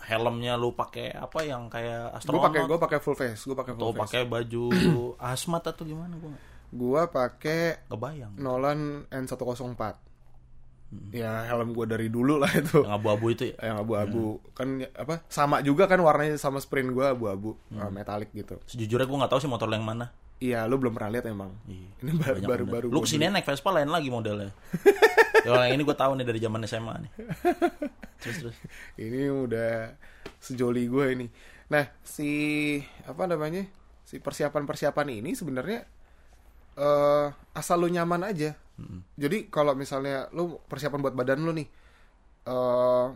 [0.03, 3.73] helmnya lu pakai apa yang kayak Gue astronot pakai gue pakai full face, gue pakai
[3.73, 4.01] full face.
[4.01, 4.63] pakai baju
[5.31, 8.33] asmat atau gimana gua nggak Gue pakai kebayang.
[8.35, 9.83] Nolan N104.
[10.87, 11.07] Hmm.
[11.09, 12.79] Ya helm gue dari dulu lah itu.
[12.79, 13.55] Yang abu-abu itu ya.
[13.65, 17.87] yang abu-abu kan ya, apa sama juga kan warnanya sama sprint gua abu-abu Hmm.
[17.89, 20.11] metalik gitu Sejujurnya gua nggak tahu sih motor yang mana.
[20.37, 22.73] iya lu belum pernah lihat emang Iya, ini baru baru bener.
[22.73, 24.49] baru Lu ke sini naik Vespa lain lagi modelnya.
[25.45, 27.12] Kalau yang ini gue tahu nih dari zaman SMA nih.
[28.21, 28.58] Terus terus.
[29.01, 29.93] ini udah
[30.38, 31.27] sejoli gue ini.
[31.73, 32.30] Nah si
[33.10, 33.65] apa namanya
[34.06, 35.80] si persiapan persiapan ini sebenarnya
[36.77, 37.27] eh
[37.58, 38.54] asal lu nyaman aja.
[39.17, 41.67] Jadi kalau misalnya lu persiapan buat badan lu nih
[42.49, 43.08] eh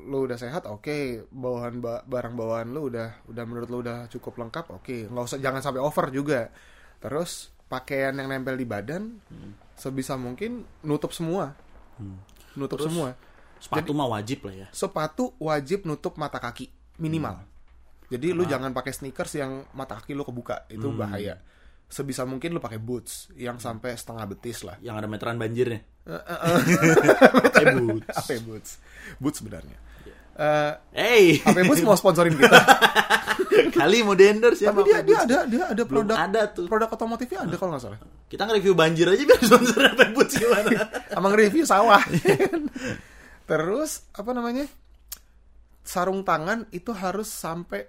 [0.00, 1.26] lu udah sehat oke.
[1.34, 5.10] Bawahan ba- barang bawaan lu udah udah menurut lu udah cukup lengkap oke.
[5.10, 6.50] Nggak usah jangan sampai over juga.
[7.02, 9.22] Terus pakaian yang nempel di badan
[9.72, 11.54] sebisa mungkin nutup semua
[12.52, 12.90] nutup Terus?
[12.90, 13.08] semua
[13.56, 14.68] Sepatu mah wajib lah ya.
[14.70, 17.44] sepatu wajib nutup mata kaki minimal.
[18.08, 21.38] Jadi lu jangan pakai sneakers yang mata kaki lu kebuka, itu bahaya.
[21.86, 24.80] sebisa mungkin lu pakai boots yang sampai setengah betis lah.
[24.80, 25.84] Yang ada meteran banjirnya.
[27.44, 28.08] Pakai boots.
[28.16, 28.70] HP boots.
[29.16, 29.76] Boots sebenarnya.
[30.34, 32.56] Eh, Hey, HP boots mau sponsorin kita.
[33.80, 34.70] kali mau di endorse ya.
[34.70, 36.66] Tapi dia dia ada dia ada Belum produk ada tuh.
[36.68, 37.98] produk otomotifnya ada kalau nggak salah.
[38.30, 40.70] Kita nge-review banjir aja biar sponsor apa boots gimana?
[41.18, 42.02] Emang review sawah.
[43.50, 44.66] Terus apa namanya?
[45.82, 47.88] Sarung tangan itu harus sampai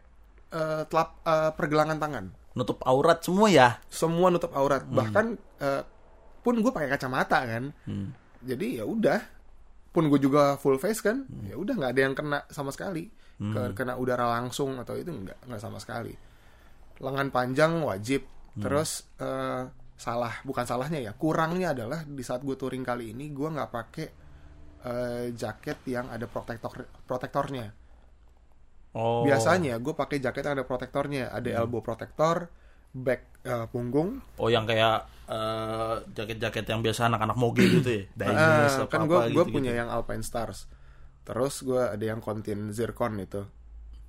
[0.50, 2.26] eh, telap eh, pergelangan tangan.
[2.58, 3.78] Nutup aurat semua ya.
[3.92, 4.82] Semua nutup aurat.
[4.82, 5.26] Bahkan
[5.62, 5.84] eh,
[6.42, 7.70] pun gue pakai kacamata kan.
[7.86, 8.16] Hmm.
[8.42, 9.22] Jadi ya udah.
[9.94, 11.30] Pun gue juga full face kan.
[11.46, 13.12] Ya udah nggak ada yang kena sama sekali.
[13.50, 16.14] Ke- Kena udara langsung atau itu nggak nggak sama sekali.
[17.02, 18.22] Lengan panjang wajib.
[18.62, 19.64] Terus eh,
[19.98, 21.12] salah bukan salahnya ya.
[21.18, 24.08] Kurangnya adalah di saat gue touring kali ini gue nggak pakai
[24.86, 27.74] eh, jaket yang ada protektor protektornya.
[28.92, 29.24] Oh.
[29.24, 32.52] Biasanya gue pakai jaket yang ada protektornya, ada elbow protector,
[32.92, 34.20] back eh, punggung.
[34.36, 38.04] Oh yang kayak eh, jaket-jaket yang biasa anak-anak moge gitu ya.
[38.84, 40.68] Apa kan gue gue punya yang Alpine Stars.
[41.22, 43.42] Terus gue ada yang Contin Zircon itu.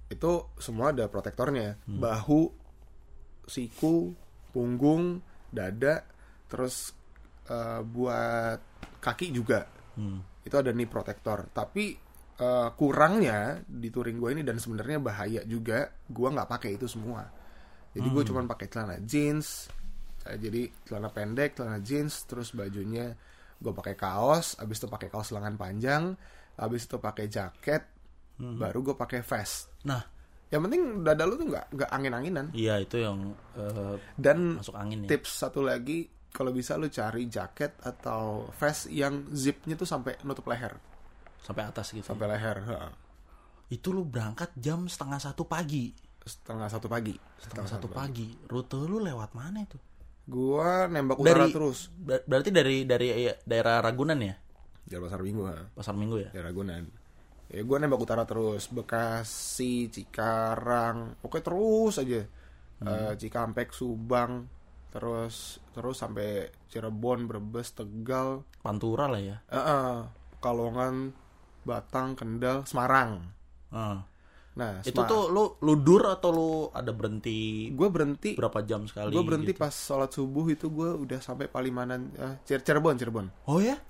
[0.08, 1.76] Itu semua ada protektornya.
[1.84, 2.00] Hmm.
[2.00, 2.42] Bahu,
[3.48, 4.12] siku,
[4.52, 5.20] punggung,
[5.52, 6.04] dada,
[6.48, 6.92] terus
[7.48, 8.58] eh, buat
[9.00, 9.68] kaki juga.
[9.96, 10.24] Hmm.
[10.42, 11.52] Itu ada knee protector.
[11.52, 11.84] Tapi
[12.40, 17.24] eh, kurangnya di touring gue ini dan sebenarnya bahaya juga, gue nggak pakai itu semua.
[17.92, 19.68] Jadi gue cuman pakai celana jeans,
[20.24, 23.12] eh, jadi celana pendek, celana jeans, terus bajunya
[23.62, 26.16] gue pakai kaos, abis itu pakai kaos lengan panjang,
[26.54, 27.82] abis itu pakai jaket,
[28.36, 29.70] baru gue pakai vest.
[29.82, 30.02] Nah,
[30.46, 32.46] Yang penting dada lu tuh nggak nggak angin-anginan.
[32.52, 35.16] iya itu yang eh, Dan masuk angin ya.
[35.16, 40.44] tips satu lagi, kalau bisa lu cari jaket atau vest yang zipnya tuh sampai nutup
[40.46, 40.76] leher,
[41.40, 42.04] Sampai atas gitu.
[42.04, 42.60] sampai leher.
[42.68, 42.92] ha.
[43.66, 45.88] Itu lu berangkat jam setengah satu pagi.
[46.20, 47.16] Setengah satu pagi.
[47.40, 48.36] Setengah satu pagi.
[48.44, 49.80] Rute lu lewat mana itu?
[50.22, 51.88] Gua nembak utara terus.
[51.90, 54.36] ber- berarti dari dari eh, daerah Ragunan ya?
[54.92, 55.56] Jalan pasar minggu ha.
[55.72, 56.28] Pasar Minggu ya?
[56.36, 56.84] Ya Ragunan.
[57.48, 58.68] Ya gue nembak utara terus.
[58.68, 61.16] Bekasi, Cikarang.
[61.24, 62.20] Oke terus aja.
[62.82, 64.44] Eh, Cikampek, Subang.
[64.92, 68.44] Terus terus sampai Cirebon, Brebes, Tegal.
[68.60, 69.36] Pantura lah ya.
[69.48, 69.96] Eh, eh,
[70.44, 71.16] Kalongan,
[71.64, 73.24] Batang, Kendal, Semarang.
[73.72, 74.04] Ah.
[74.52, 78.36] Nah, Itu tuh lu ludur atau lu ada berhenti gue berhenti.
[78.36, 79.08] berapa jam sekali?
[79.16, 79.64] Gue berhenti gitu?
[79.64, 82.12] pas sholat subuh itu gue udah sampai Palimanan,
[82.44, 83.32] Cir- Cirebon, Cirebon.
[83.48, 83.80] Oh ya?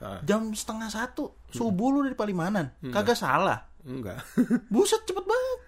[0.00, 0.20] Ah.
[0.22, 2.72] Jam setengah satu subuh lu dari Palimanan.
[2.82, 3.68] Kagak salah.
[3.82, 4.24] Enggak.
[4.72, 5.58] Buset cepet banget.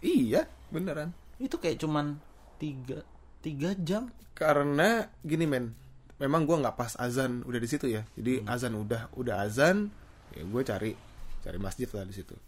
[0.00, 1.12] iya, beneran.
[1.36, 2.18] Itu kayak cuman
[2.56, 3.04] tiga
[3.38, 4.10] tiga jam.
[4.32, 5.74] karena gini men
[6.16, 8.46] memang gue nggak pas azan udah di situ ya jadi Hmm.
[8.48, 9.90] azan udah udah azan
[10.30, 10.94] ya gue cari
[11.40, 12.38] cari masjid lah di situ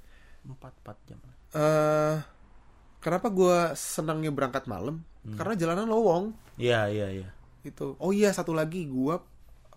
[0.40, 1.18] Empat empat jam.
[1.50, 2.16] eh
[2.96, 5.34] kenapa gue senangnya berangkat malam Hmm.
[5.34, 7.28] karena jalanan lowong Iya iya iya.
[7.60, 9.14] itu oh iya satu lagi gue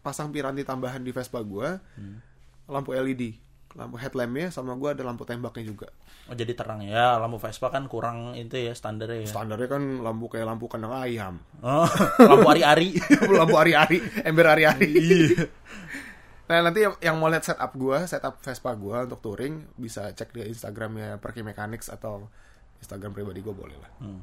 [0.04, 2.20] pasang piranti tambahan di Vespa gue Hmm.
[2.66, 3.40] lampu LED
[3.74, 5.88] lampu headlampnya sama gue ada lampu tembaknya juga
[6.24, 7.20] Oh jadi terang ya.
[7.20, 9.28] Lampu Vespa kan kurang itu ya standarnya ya.
[9.28, 11.84] standarnya kan lampu kayak lampu kandang ayam Oh,
[12.30, 12.96] lampu ari-ari.
[13.40, 14.94] lampu ari-ari, ember ari-ari.
[16.44, 20.44] nah nanti yang, mau lihat setup gua, setup Vespa gua untuk touring bisa cek di
[20.46, 22.28] Instagramnya Perky Mechanics atau
[22.80, 23.92] Instagram pribadi gua boleh lah.
[24.00, 24.22] Hmm.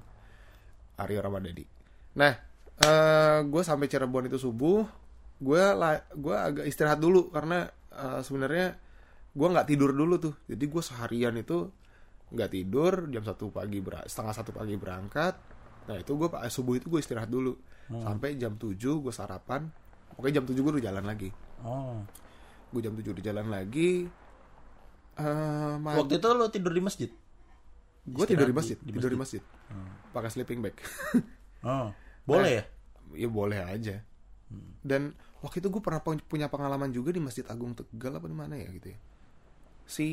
[0.97, 1.65] Aryo Ramadadi.
[2.13, 2.33] Nah,
[2.79, 4.85] eh gue sampai Cirebon itu subuh,
[5.41, 8.77] gue la- gua agak istirahat dulu karena eh, sebenarnya
[9.33, 10.35] gua nggak tidur dulu tuh.
[10.47, 11.73] Jadi gue seharian itu
[12.31, 15.35] nggak tidur, jam satu pagi ber- setengah satu pagi berangkat.
[15.89, 17.57] Nah itu gue subuh itu gue istirahat dulu
[17.91, 19.67] sampai jam 7 gue sarapan.
[20.15, 21.35] Oke jam 7 gue udah jalan lagi.
[21.61, 21.99] Oh.
[22.71, 24.07] Gue jam 7 udah jalan lagi.
[25.17, 27.11] Eh Waktu itu lu tidur di masjid?
[28.01, 29.43] gue tidur di masjid, di- di tidur di masjid,
[30.11, 30.75] pakai sleeping bag.
[31.63, 31.93] Oh.
[32.29, 32.65] Boleh ya?
[33.11, 34.07] ya boleh aja
[34.81, 38.37] dan waktu itu gue pernah pu- punya pengalaman juga di Masjid Agung Tegal apa di
[38.37, 38.99] mana ya gitu ya.
[39.85, 40.09] Si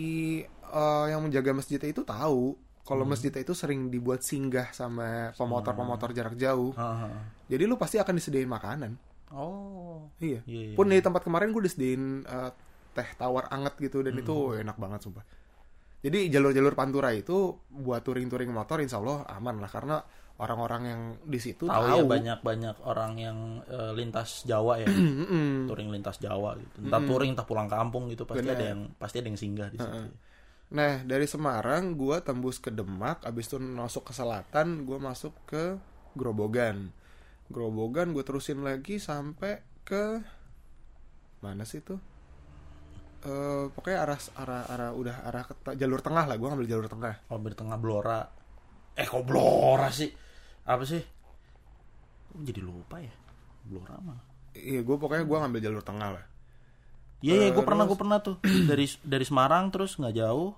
[0.48, 2.56] eh, yang menjaga masjidnya itu tahu
[2.88, 6.72] kalau masjidnya itu sering dibuat singgah sama pemotor-pemotor jarak jauh.
[6.80, 7.12] Ah.
[7.52, 8.96] jadi lu pasti akan disediain makanan.
[9.28, 10.08] Oh.
[10.24, 10.40] iya.
[10.48, 12.52] Iya, iya, pun di tempat kemarin gue disediain eh,
[12.96, 15.28] teh tawar anget gitu dan itu enak banget sumpah.
[15.98, 19.98] Jadi jalur-jalur pantura itu buat touring-touring motor insya Allah aman lah karena
[20.38, 24.88] orang-orang yang di situ Tahu tahu, ya banyak-banyak orang yang eh, lintas Jawa ya.
[25.70, 26.86] Touring lintas Jawa gitu.
[26.86, 28.56] Entah touring entah pulang kampung gitu pasti Bener.
[28.58, 29.98] ada yang pasti ada yang singgah di situ.
[30.68, 35.80] Nah, dari Semarang gua tembus ke Demak, abis itu masuk ke selatan, gua masuk ke
[36.14, 36.92] Grobogan.
[37.48, 40.20] Grobogan gue terusin lagi sampai ke
[41.40, 41.96] mana sih tuh?
[43.24, 47.16] Eh pokoknya arah arah arah udah arah ke jalur tengah lah, gua ngambil jalur tengah.
[47.26, 48.20] Kalau di tengah Blora.
[48.98, 50.27] Eh kok Blora sih?
[50.68, 51.04] Apa sih?
[52.38, 53.10] jadi lupa ya?
[53.66, 54.22] Blora mana
[54.58, 56.26] iya gue pokoknya gue ngambil jalur tengah lah.
[57.18, 58.38] Iya, iya, gue pernah, gue pernah tuh.
[58.46, 60.54] Dari dari Semarang terus nggak jauh,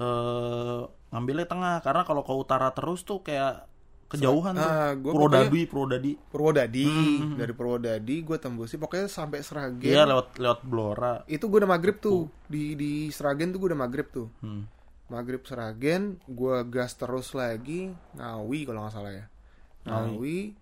[0.00, 0.80] eh
[1.12, 1.84] ngambilnya tengah.
[1.84, 3.68] Karena kalau ke utara terus tuh kayak
[4.08, 4.64] kejauhan tuh.
[4.64, 6.12] Ah, gua Purwodadi, Purwodadi.
[6.16, 6.88] Purwodadi.
[7.36, 11.14] Dari Purwodadi gue tembusi pokoknya sampai Seragen Iya lewat lewat Blora.
[11.28, 12.32] itu gue udah maghrib tuh.
[12.48, 14.32] Di di Seragen tuh gue udah maghrib tuh.
[14.40, 14.64] Hmm.
[15.08, 19.26] Maghrib Seragen gue gas terus lagi Ngawi kalau nggak salah ya
[19.84, 20.52] Ngawi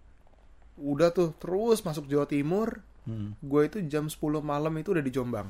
[0.76, 3.38] udah tuh terus masuk Jawa Timur Hmm.
[3.38, 5.46] gue itu jam 10 malam itu udah di Jombang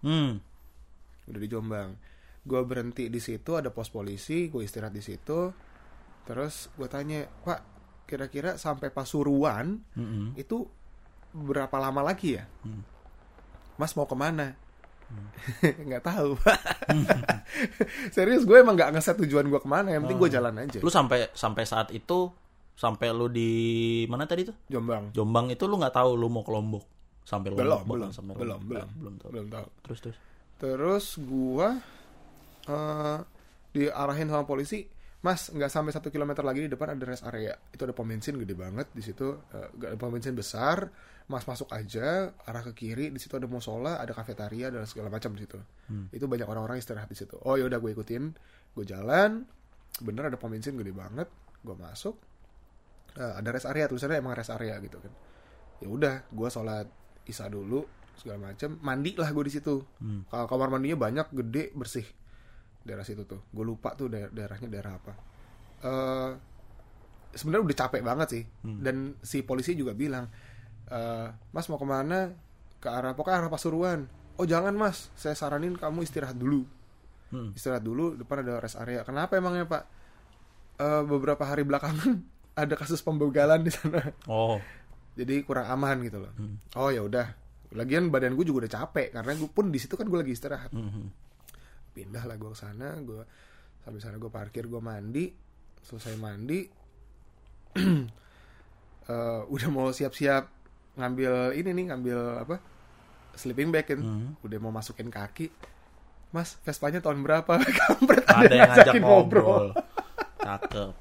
[0.00, 0.40] Hmm.
[1.24, 1.92] udah di Jombang
[2.40, 5.52] gue berhenti di situ ada pos polisi gue istirahat di situ
[6.24, 7.60] terus gue tanya pak
[8.04, 10.32] kira-kira sampai Pasuruan Mm-mm.
[10.34, 10.64] itu
[11.30, 12.88] berapa lama lagi ya Hmm.
[13.76, 14.56] Mas mau ke mana
[15.88, 16.36] nggak tahu
[18.14, 20.90] serius gue emang nggak ngeset tujuan gue ke mana yang penting gue jalan aja Lu
[20.90, 22.30] sampai sampai saat itu
[22.76, 23.50] sampai lu di
[24.08, 24.56] mana tadi tuh?
[24.66, 26.84] Jombang Jombang itu lu nggak tahu lu mau ke Lombok.
[27.20, 28.68] Sampai belum Lombok belum sampai belum Lombok.
[28.70, 29.28] belum belum tahu.
[29.30, 30.16] belum tahu Terus terus.
[30.56, 31.68] terus gue
[32.68, 33.18] eh
[33.70, 34.84] diarahin sama polisi
[35.20, 37.52] Mas nggak sampai satu kilometer lagi di depan ada rest area.
[37.72, 40.88] Itu ada pom bensin gede banget di situ ada pom bensin besar.
[41.28, 45.36] Mas masuk aja arah ke kiri di situ ada musola ada kafetaria dan segala macam
[45.36, 45.60] di situ.
[46.08, 47.36] Itu banyak orang-orang istirahat di situ.
[47.44, 48.32] Oh yaudah gue ikutin.
[48.72, 49.44] Gue jalan.
[50.00, 51.28] Bener ada pom bensin gede banget.
[51.60, 52.16] Gue masuk.
[53.20, 55.12] Eh, ada rest area tulisannya emang rest area gitu kan.
[55.84, 56.88] Ya udah gue sholat
[57.28, 57.84] isya dulu
[58.16, 58.80] segala macam.
[58.80, 59.84] Mandi lah gue di situ.
[60.32, 62.08] Kalau kamar mandinya banyak gede bersih
[62.82, 63.40] daerah situ tuh.
[63.48, 65.12] Gue lupa tuh daer- daerahnya daerah apa.
[65.80, 66.30] Eh
[67.30, 68.44] sebenarnya udah capek banget sih.
[68.80, 70.26] Dan si polisi juga bilang
[70.86, 72.34] eh mas mau ke mana?
[72.80, 74.08] Ke arah pokoknya arah Pasuruan.
[74.36, 75.12] Oh jangan mas.
[75.14, 76.64] Saya saranin kamu istirahat dulu.
[77.30, 77.54] Hmm.
[77.54, 79.06] istirahat dulu depan ada rest area.
[79.06, 79.82] Kenapa emangnya pak?
[80.82, 82.18] Eh beberapa hari belakangan
[82.62, 84.02] ada kasus pembegalan di sana.
[84.26, 84.58] Oh.
[85.18, 86.32] jadi kurang aman gitu loh.
[86.74, 87.30] Oh ya udah.
[87.70, 90.74] Lagian badan gue juga udah capek karena gue pun di situ kan gue lagi istirahat.
[90.74, 91.29] Mhm.
[91.90, 93.22] Pindah lah gue ke sana gue
[93.80, 95.26] sampai sana gue parkir gue mandi
[95.80, 96.60] selesai mandi.
[99.10, 100.46] Eh, udah mau siap-siap
[100.94, 102.62] ngambil ini nih ngambil apa?
[103.34, 103.98] Sleeping bag kan.
[103.98, 104.38] Hmm.
[104.38, 105.50] udah mau masukin kaki.
[106.30, 107.58] Mas Vespanya tahun berapa?
[107.80, 109.66] Kampret Ada yang ngajak ngajakin ngobrol.
[110.38, 110.94] Cakep.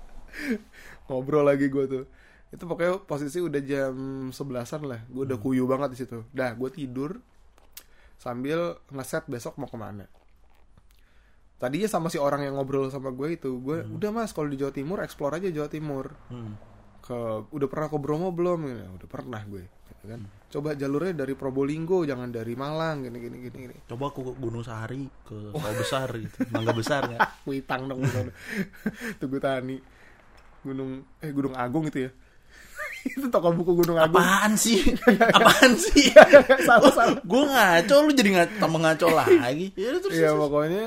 [1.06, 2.04] ngobrol lagi gue tuh.
[2.50, 3.94] Itu pokoknya posisi udah jam
[4.34, 5.06] sebelasan lah.
[5.06, 5.30] Gue Hmm.
[5.30, 6.26] udah kuyu banget di situ.
[6.34, 7.22] Dah gue tidur
[8.18, 10.10] sambil ngeset besok mau ke mana
[11.60, 14.72] tadinya sama si orang yang ngobrol sama gue itu gue udah mas kalau di Jawa
[14.72, 16.56] Timur explore aja Jawa Timur Hmm.
[17.00, 17.18] ke
[17.52, 22.02] udah pernah ke Bromo belum ya, udah pernah gue gitu kan coba jalurnya dari Probolinggo
[22.02, 26.08] jangan dari Malang gini gini gini gini Coba aku ke Gunung Sahari ke Sawah Besar
[26.16, 26.38] gitu.
[26.50, 27.20] Mangga Besar ya.
[27.44, 28.02] Kuitang dong.
[29.20, 29.78] Tugu Tani
[30.60, 32.12] Gunung eh Gunung Agung itu ya
[33.16, 34.80] itu toko buku Gunung Agung Apaan sih?
[35.08, 36.12] Apaan sih?
[36.64, 39.68] salah salah gue ngaco lu jadi ngaco tambah ngaco lagi.
[39.76, 40.12] Ya terus.
[40.12, 40.42] Iya terus.
[40.42, 40.86] pokoknya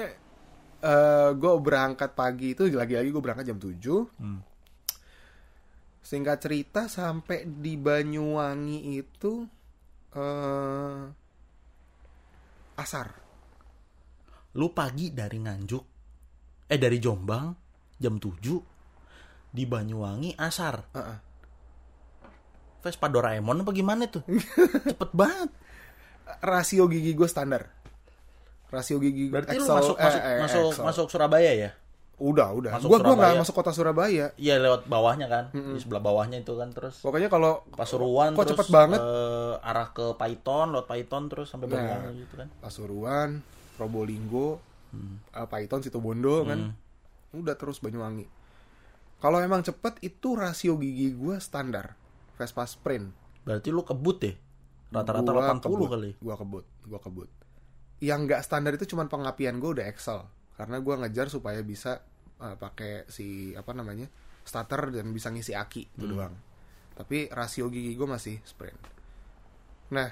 [0.83, 4.41] eh gue berangkat pagi itu lagi-lagi gue berangkat jam 7 Hmm.
[6.03, 9.47] Singkat cerita sampai di Banyuwangi itu
[10.13, 11.03] eh
[12.77, 13.09] asar.
[14.59, 15.85] Lu pagi dari Nganjuk
[16.67, 17.47] eh dari Jombang
[17.97, 20.75] jam 7 di Banyuwangi asar.
[20.93, 21.19] Heeh.
[22.83, 24.27] Vespa Doraemon apa gimana tuh?
[24.91, 25.51] Cepet banget.
[26.43, 27.82] Rasio gigi gue standar.
[28.73, 30.85] Rasio gigi Berarti lu Excel- masuk eh, masuk eh, masuk Excel.
[30.85, 31.71] masuk Surabaya ya?
[32.15, 32.71] Udah udah.
[32.73, 33.41] masuk Gue gua nggak Surabaya.
[33.41, 34.27] masuk kota Surabaya.
[34.37, 38.57] Iya lewat bawahnya kan, di sebelah bawahnya itu kan terus Pokoknya kalau Pasuruan kok terus
[38.57, 38.97] cepet banget.
[38.97, 41.75] eh, arah ke Python, lewat Python terus sampai Nah.
[41.75, 42.49] Banyuwangi gitu kan.
[42.59, 43.29] Pasuruan,
[43.75, 45.19] Probolinggo, Hmm.
[45.27, 46.73] eh, Paiton, Situbondo kan.
[47.33, 48.29] Udah terus Banyuwangi.
[49.19, 51.95] Kalau emang cepet itu rasio gigi gue standar.
[52.35, 53.11] Vespa Sprint.
[53.43, 54.35] Berarti lu kebut deh.
[54.89, 55.89] Rata-rata Gua 80 kebut.
[55.89, 56.11] kali.
[56.17, 57.29] Gua kebut, gua kebut.
[58.03, 60.27] Yang nggak standar itu cuman pengapian gue udah Excel.
[60.59, 62.03] Karena gua ngejar supaya bisa
[62.43, 64.11] uh, pakai si apa namanya
[64.43, 66.13] starter dan bisa ngisi aki itu Hmm.
[66.13, 66.35] doang.
[66.93, 68.77] Tapi rasio gigi gue masih sprint.
[69.95, 70.11] Nah,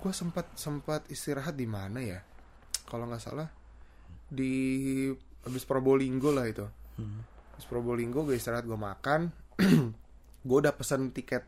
[0.00, 2.24] gue sempat sempat istirahat di mana ya?
[2.88, 3.46] Kalau nggak salah
[4.26, 5.06] di
[5.44, 6.64] habis Probolinggo lah itu.
[6.96, 7.20] Hmm.
[7.52, 9.28] Habis Probolinggo gue istirahat gue makan.
[10.48, 11.44] gue udah pesen tiket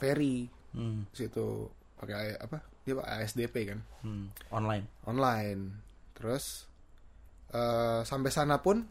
[0.00, 1.06] ferry Hmm.
[1.14, 4.28] situ pakai apa dia ASDP kan Hmm.
[4.50, 4.84] Online.
[5.02, 5.60] online
[6.12, 6.68] terus
[7.48, 8.84] eh sampai sana pun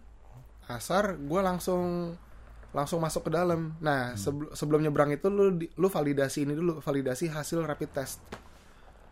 [0.66, 2.16] asar gue langsung
[2.72, 7.28] langsung masuk ke dalam nah sebel- sebelum nyebrang itu lu lu validasi ini dulu validasi
[7.28, 8.20] hasil rapid test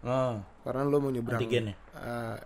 [0.01, 1.75] Oh, karena lu mau nyebrang antigen ya?
[1.93, 2.37] Eh,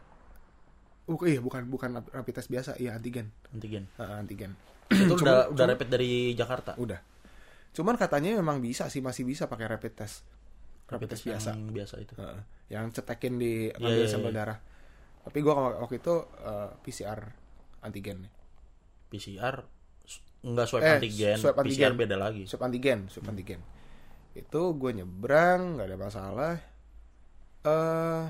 [1.06, 3.88] bukan iya bukan bukan rapid test biasa iya antigen Antigen.
[3.93, 6.76] Eh, antigen Itu Cuma- udah udah rapid dari Jakarta.
[6.76, 7.00] udah
[7.71, 10.28] cuman katanya memang bisa sih masih bisa pakai rapid test
[10.86, 11.95] rapid test biasa yang biasa.
[11.98, 12.13] itu.
[12.15, 12.41] Heeh.
[12.65, 14.38] yang cetekin di ngambil iya, sampel iya.
[14.41, 14.60] darah.
[15.21, 17.19] Tapi gue waktu itu eh, PCR
[17.82, 18.26] antigen
[19.06, 19.62] PCR
[20.02, 21.93] s- enggak swab Eh, antigen swab PCR antigen.
[21.95, 22.43] beda lagi.
[22.45, 23.62] Swab antigen swab antigen.
[24.34, 26.54] Itu gue nyebrang nggak ada masalah.
[27.63, 28.24] Eh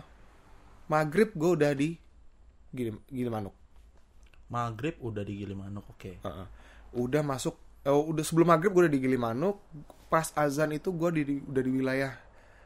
[0.86, 1.96] maghrib gue udah di
[2.70, 3.56] Gili, Gilimanuk.
[4.48, 6.12] Maghrib udah di Gilimanuk oke.
[6.20, 6.48] Heeh.
[6.96, 9.60] udah masuk eh, udah sebelum maghrib gue udah di Gilimanuk.
[10.06, 12.13] Pas azan itu gue di, di- udah di wilayah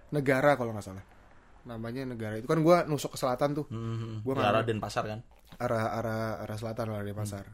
[0.10, 1.06] negara kalau nggak salah.
[1.63, 2.45] Namanya negara itu.
[2.45, 3.65] Kan gue nusuk ke selatan tuh.
[3.67, 5.19] Hmm, Gua di nggak- arah Denpasar kan?
[5.58, 7.45] Arah arah arah selatan lah di pasar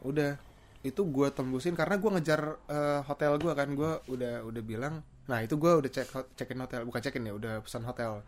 [0.00, 0.32] udah.
[0.80, 3.68] Itu gue tembusin karena gue ngejar eh, hotel gue kan.
[3.70, 4.94] Gue udah udah bilang
[5.28, 6.84] nah itu gue udah cek cekin hotel.
[6.84, 8.24] Bukan cekin ya udah pesan hotel.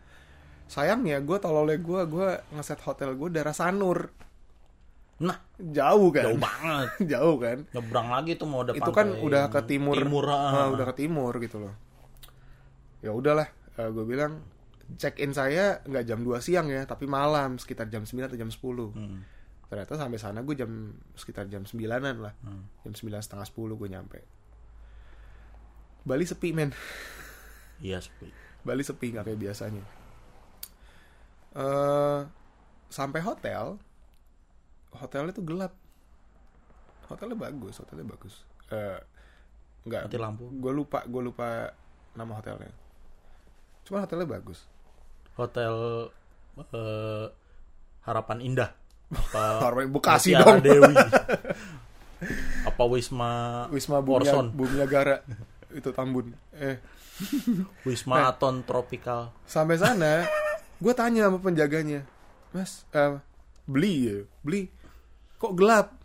[0.65, 4.13] Sayangnya gue tololnya gue gue ngeset hotel gue daerah Sanur.
[5.17, 5.37] Nah.
[5.55, 6.25] Jauh kan?
[6.27, 6.87] Jauh banget.
[7.13, 7.57] Jauh kan?
[7.71, 10.67] Nyebrang lagi tuh mau ada itu kan udah ke timur, timur Ah, ah.
[10.69, 11.73] udah ke timur gitu loh
[13.03, 14.39] ya udahlah gue bilang
[14.95, 18.47] check in saya nggak jam 2 siang ya tapi malam sekitar jam 9 atau jam
[18.47, 19.19] 10 Hmm.
[19.67, 20.69] ternyata sampai sana gue jam
[21.13, 22.33] sekitar jam 9an lah.
[22.45, 22.63] Hmm.
[22.85, 24.19] jam 9 setengah 10 gue nyampe.
[26.03, 26.69] Bali sepi men.
[27.81, 28.29] Iya sepi.
[28.61, 29.83] Bali sepi nggak kayak biasanya.
[31.57, 32.19] Eh
[32.87, 33.81] sampai hotel
[34.93, 35.73] hotelnya tuh gelap.
[37.09, 38.45] Hotelnya bagus hotelnya bagus.
[38.69, 38.99] Eh
[39.83, 40.47] nggak lampu.
[40.53, 41.73] gue lupa gue lupa
[42.13, 42.69] nama hotelnya
[43.83, 44.63] cuma hotelnya bagus.
[45.35, 45.73] Hotel
[46.59, 47.25] eh,
[48.03, 48.69] harapan indah.
[49.13, 50.59] Apa Harapan Bekasi Mutiara dong.
[50.63, 50.93] Dewi.
[52.69, 53.31] Apa Wisma
[53.67, 54.27] Wisma Bumi,
[54.79, 55.19] Negara.
[55.73, 56.31] Itu Tambun.
[56.55, 56.79] Eh.
[57.87, 59.29] Wisma Aton Tropical.
[59.45, 60.25] Sampai sana
[60.83, 62.03] gue tanya sama penjaganya
[62.51, 63.15] mas eh,
[63.63, 64.17] beli ya?
[64.43, 64.67] Beli
[65.37, 65.95] kok gelap?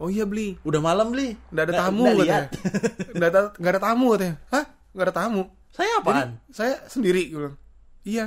[0.00, 2.48] Oh iya beli udah malam beli nggak ada Nggak- tamu nggak katanya.
[3.12, 4.34] Nggak ada nggak ada tamu katanya.
[4.50, 4.64] Hah?
[4.90, 6.30] Nggak ada tamu saya Jadi, apaan?
[6.50, 7.58] saya sendiri gue bilang.
[8.02, 8.26] Iya.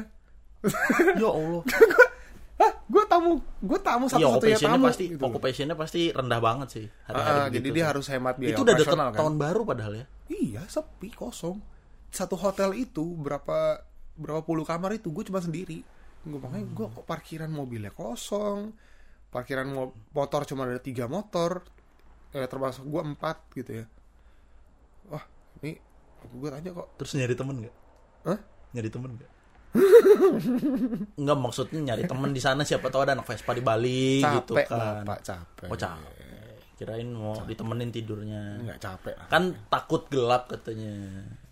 [1.19, 1.63] Ya Allah.
[2.83, 6.85] Gue tamu gue tamu Iya, satu-satunya occupationnya tamu pasti gitu occupationnya pasti rendah banget sih
[7.03, 9.11] hari-hari Ah, begitu jadi dia harus hemat biaya itu udah deket kan?
[9.11, 10.05] tahun baru padahal ya?
[10.29, 11.57] Iya, sepi, kosong.
[12.07, 13.81] Satu hotel itu berapa
[14.13, 15.81] berapa puluh kamar itu gue cuma sendiri.
[16.21, 18.71] Gue makanya gue kok parkiran mobilnya kosong,
[19.27, 21.65] parkiran mo- motor cuma ada tiga motor,
[22.31, 23.85] eh, termasuk gue empat gitu ya.
[25.09, 25.25] Wah,
[25.59, 25.75] ini
[26.31, 27.75] gue tanya kok, terus nyari temen nggak
[28.29, 28.39] Hah?
[28.73, 29.31] nyari temen nggak
[31.19, 34.65] Enggak maksudnya nyari temen di sana siapa tahu ada anak Vespa di Bali gitu capek
[34.69, 35.01] kan.
[35.01, 35.67] bapak, capek.
[35.69, 36.21] Oh capek.
[36.77, 38.61] Kirain mau ditemenin tidurnya.
[38.61, 39.17] Enggak capek.
[39.17, 39.27] lah.
[39.33, 40.93] Kan takut gelap katanya.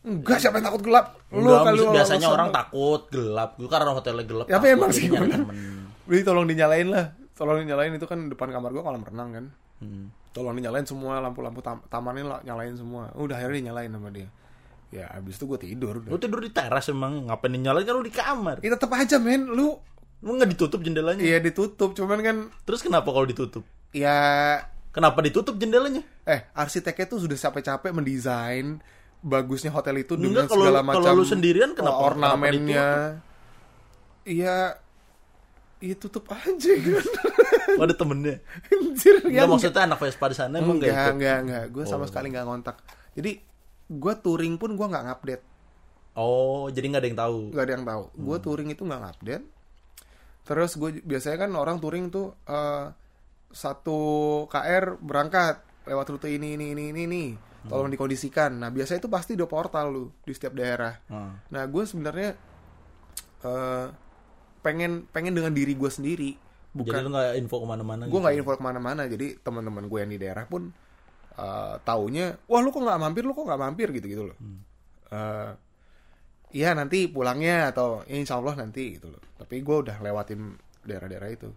[0.01, 1.17] Enggak, siapa yang takut gelap?
[1.29, 2.57] Enggak, kali lu biasanya orang lu.
[2.57, 3.49] takut gelap.
[3.57, 4.45] Gue karena hotelnya gelap.
[4.49, 5.39] Ya, tapi takut, emang jadi sih, bener.
[5.41, 5.57] temen.
[6.05, 7.05] Beli tolong dinyalain lah.
[7.37, 9.45] Tolong dinyalain itu kan depan kamar gue kolam renang kan.
[9.81, 10.13] Hmm.
[10.31, 14.29] tolong dinyalain semua lampu-lampu tam tamannya lah nyalain semua udah akhirnya dinyalain sama dia
[14.91, 18.11] ya abis itu gue tidur Lu tidur di teras emang ngapain nyalain kan lu di
[18.11, 18.59] kamar.
[18.59, 19.79] ya tetep aja men lu
[20.21, 21.17] Lu nggak ditutup jendelanya.
[21.19, 23.63] iya ditutup cuman kan Terus kenapa kalau ditutup?
[23.89, 26.03] ya Kenapa ditutup jendelanya?
[26.21, 28.83] eh arsiteknya tuh sudah capek-capek mendesain
[29.17, 32.87] bagusnya hotel itu dengan Enggak, kalau- segala kalau macam lu sendirian kenapa- ornamennya
[34.23, 34.77] iya
[35.79, 37.05] iya tutup aja kan
[37.71, 38.43] Oh, ada temennya.
[38.69, 41.15] anjir Enggak ya maksudnya anak Vespa di sana emang enggak enggak ikut.
[41.15, 42.07] enggak enggak gue sama Oh.
[42.07, 42.75] sekali nggak ngontak
[43.13, 43.31] jadi
[43.91, 45.43] gue touring pun gue nggak ngupdate.
[46.15, 47.39] Oh, jadi nggak ada yang tahu.
[47.51, 48.03] nggak ada yang tahu.
[48.15, 49.45] Gue touring itu nggak ngupdate.
[50.47, 52.87] Terus gue biasanya kan orang touring tuh eh,
[53.51, 53.99] satu
[54.47, 57.29] KR berangkat lewat rute ini ini ini ini nih
[57.67, 58.57] tolong dikondisikan.
[58.57, 60.95] Nah biasanya itu pasti ada portal lu di setiap daerah.
[61.11, 61.35] Hmm.
[61.51, 62.29] nah gue sebenarnya
[63.43, 63.85] eh,
[64.63, 66.31] pengen pengen dengan diri gue sendiri.
[66.71, 68.23] Jadi bukan lu nggak info ke mana-mana gue gitu.
[68.23, 69.01] nggak info ke mana-mana.
[69.05, 70.71] Jadi teman-teman gue yang di daerah pun
[71.37, 73.23] eh, taunya wah lu kok nggak mampir?
[73.23, 73.87] Lu kok nggak mampir?
[73.95, 74.37] Gitu gitu loh
[75.11, 75.51] Eh,
[76.51, 79.23] Iya nanti pulangnya atau ya, insya Allah nanti gitu loh.
[79.39, 80.51] Tapi gue udah lewatin
[80.83, 81.47] daerah-daerah itu.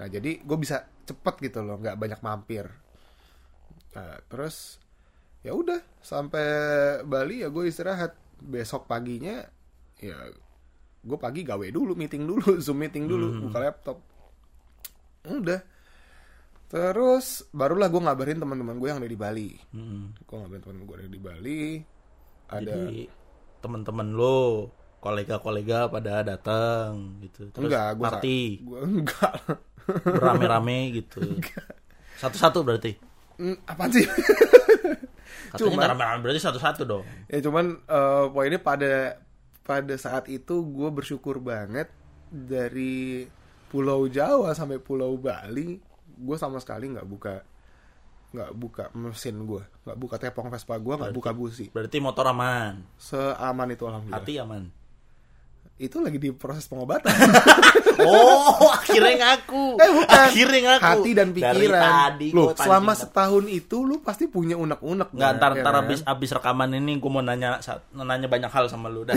[0.00, 2.64] Nah jadi gue bisa cepet gitu loh nggak banyak mampir.
[3.94, 4.80] Nah, terus
[5.44, 6.48] ya udah sampai
[7.04, 8.16] Bali ya gue istirahat.
[8.40, 9.44] Besok paginya
[10.00, 10.16] ya
[11.04, 14.00] gue pagi gawe dulu meeting dulu zoom meeting dulu buka laptop.
[15.28, 15.60] Udah
[16.66, 20.10] terus barulah gue ngabarin teman-teman gue yang ada di Bali Hmm.
[20.16, 21.62] gue ngabarin teman gue yang ada di Bali
[22.44, 22.74] ada
[23.58, 24.68] teman-teman lo,
[25.00, 27.48] kolega-kolega pada datang gitu.
[27.48, 29.34] Terus enggak gue party gue enggak
[30.14, 31.20] berame-rame gitu.
[32.14, 32.92] Satu-satu berarti.
[33.34, 34.04] Hmm, apaan sih
[35.50, 37.04] Katanya nggak rame-rame berarti satu-satu dong.
[37.26, 38.92] ya cuman eh, poinnya pada
[39.62, 41.88] pada saat itu gue bersyukur banget
[42.28, 43.24] dari
[43.66, 45.80] Pulau Jawa sampai Pulau Bali
[46.14, 47.42] gue sama sekali nggak buka
[48.34, 51.70] nggak buka mesin gue nggak buka tepung Vespa gue nggak buka busi.
[51.70, 54.18] Berarti motor aman, seaman itu alhamdulillah.
[54.22, 54.83] Hati aman.
[55.74, 57.10] Itu lagi di proses pengobatan
[57.94, 59.74] Oh, akhirnya ngaku.
[59.80, 60.18] Eh, bukan.
[60.26, 60.82] Akhirnya ngaku.
[60.82, 65.08] hati dan Dari pikiran tadi Loh, gua pancing selama setahun itu lu pasti punya unek-unek
[65.10, 65.38] Nggak, kan?
[65.38, 65.82] ntar, Ya ntar kan?
[65.84, 67.62] abis, abis rekaman ini gue mau nanya
[67.92, 69.14] nanya banyak hal sama lu dah.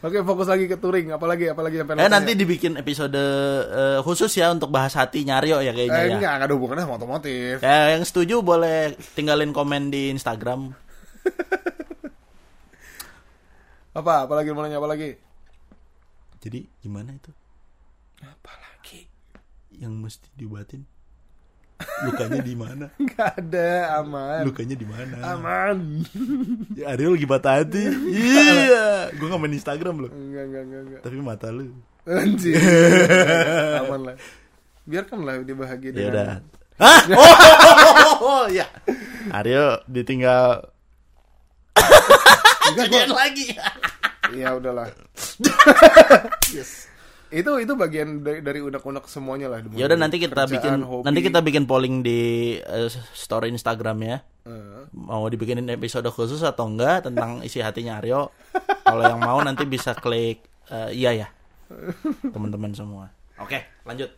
[0.00, 3.18] oke fokus lagi ke touring apalagi apalagi yang pengen eh lu nanti dibikin episode
[3.66, 6.14] eh, khusus ya untuk bahas hati Nyario ya kayaknya eh, ya.
[6.14, 10.70] enggak, enggak ada hubungannya sama otomotif Ya, yang setuju boleh tinggalin komen di Instagram.
[13.90, 15.18] apa apalagi mau nanya apa lagi
[16.38, 17.30] Jadi gimana itu?
[18.18, 19.08] apalagi
[19.72, 20.82] Yang mesti diobatin?
[22.04, 22.86] Lukanya di mana?
[23.02, 25.16] nggak ada aman Lukanya di mana?
[25.26, 25.76] aman
[26.78, 27.84] Ya, Ariel lagi patah hati.
[28.14, 30.10] Iya, gue nggak main Instagram loh.
[30.10, 31.72] enggak enggak enggak enggak Tapi mata lu.
[32.04, 32.56] Anjir.
[33.80, 34.16] aman lah
[34.82, 36.28] biarkanlah dia bahagia Ya dengan- udah.
[36.80, 37.00] Hah?
[37.12, 38.64] Oh, oh, ya.
[39.30, 40.72] Aryo ditinggal
[42.70, 43.46] Enggak, gua- lagi.
[44.30, 44.86] ya udahlah
[46.54, 46.86] yes.
[47.30, 51.02] itu itu bagian dari, dari unek-unek semuanya lah Ya udah nanti kita Kerjaan, bikin hobi.
[51.02, 52.20] nanti kita bikin polling di
[52.58, 54.18] eh, story Instagram ya.
[54.42, 58.30] Eh, Mau dibikinin episode khusus atau enggak tentang isi hatinya Aryo.
[58.82, 61.28] Kalau yang mau nanti bisa klik eh, iya ya.
[62.24, 63.10] Teman-teman semua.
[63.38, 64.10] Oke, lanjut.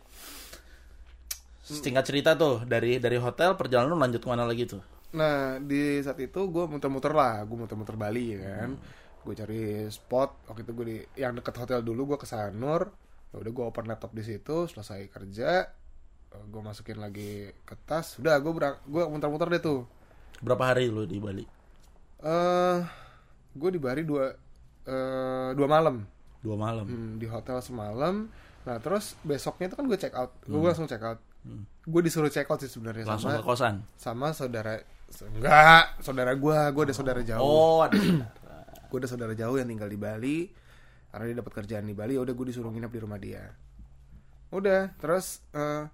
[1.63, 4.81] Singkat cerita tuh dari dari hotel perjalanan lanjut ke mana lagi tuh?
[5.13, 8.75] Nah di saat itu gue muter-muter lah gue muter-muter Bali ya kan.
[9.23, 12.89] Gue cari spot waktu itu gue di yang deket hotel dulu gue ke Sanur.
[13.29, 15.69] Ya udah gue open laptop di situ selesai kerja
[16.33, 19.85] gue masukin lagi ke tas udah gue berang gue muter-muter deh tuh.
[20.41, 21.45] Berapa hari lu di Bali?
[22.23, 22.79] eh
[23.53, 24.33] gue di Bali dua
[24.83, 26.01] eh dua malam.
[26.41, 26.85] Dua malam.
[26.89, 28.27] Hmm, di hotel semalam.
[28.65, 31.21] Nah terus besoknya itu kan gue check out gue langsung check out.
[31.83, 33.75] Gue disuruh check out sih sebenarnya Langsung sama ke kosan.
[33.99, 34.79] sama saudara
[35.21, 37.43] enggak saudara gue gue ada saudara jauh.
[37.43, 37.95] Oh, ada.
[38.89, 40.37] gue ada saudara jauh yang tinggal di Bali.
[41.13, 43.45] Karena dia dapat kerjaan di Bali udah gue disuruh nginep di rumah dia.
[44.49, 45.85] Udah terus eh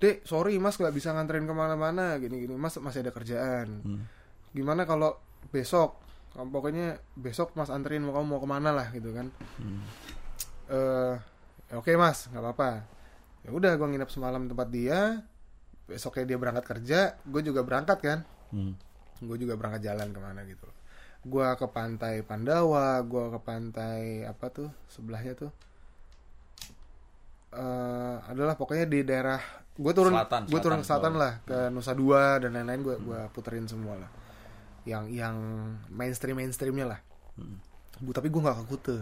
[0.00, 4.00] dek sorry mas nggak bisa nganterin ke mana-mana gini gini mas masih ada kerjaan.
[4.56, 5.20] Gimana kalau
[5.52, 6.00] besok
[6.32, 9.28] pokoknya besok mas anterin mau kamu mau ke mana lah gitu kan.
[10.72, 11.14] Eh
[11.68, 12.70] ya oke mas nggak apa-apa.
[13.44, 15.20] Ya udah gue nginep semalam tempat dia.
[15.84, 18.74] Besoknya dia berangkat kerja gue juga berangkat kan Hmm.
[19.22, 20.66] gue juga berangkat jalan ke mana gitu.
[20.66, 20.84] Loh
[21.24, 25.50] gue ke pantai Pandawa gue ke pantai apa tuh sebelahnya tuh.
[27.54, 29.40] Eh adalah pokoknya di daerah
[29.74, 30.14] gue turun
[30.46, 34.10] gue turun ke selatan, lah ke Nusa Dua dan lain-lain gue gua puterin semua lah.
[34.84, 35.36] Yang yang
[35.88, 37.00] mainstream mainstreamnya lah
[38.04, 38.96] Bu, tapi gue nggak ke Kute.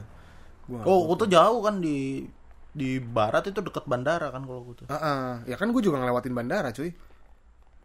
[0.71, 2.23] Gua Oh, Kutu jauh kan di
[2.73, 4.87] di barat itu dekat bandara kan kalau Kutu.
[4.87, 5.31] Ah, ah.
[5.45, 6.95] ya kan gue juga ngelewatin bandara cuy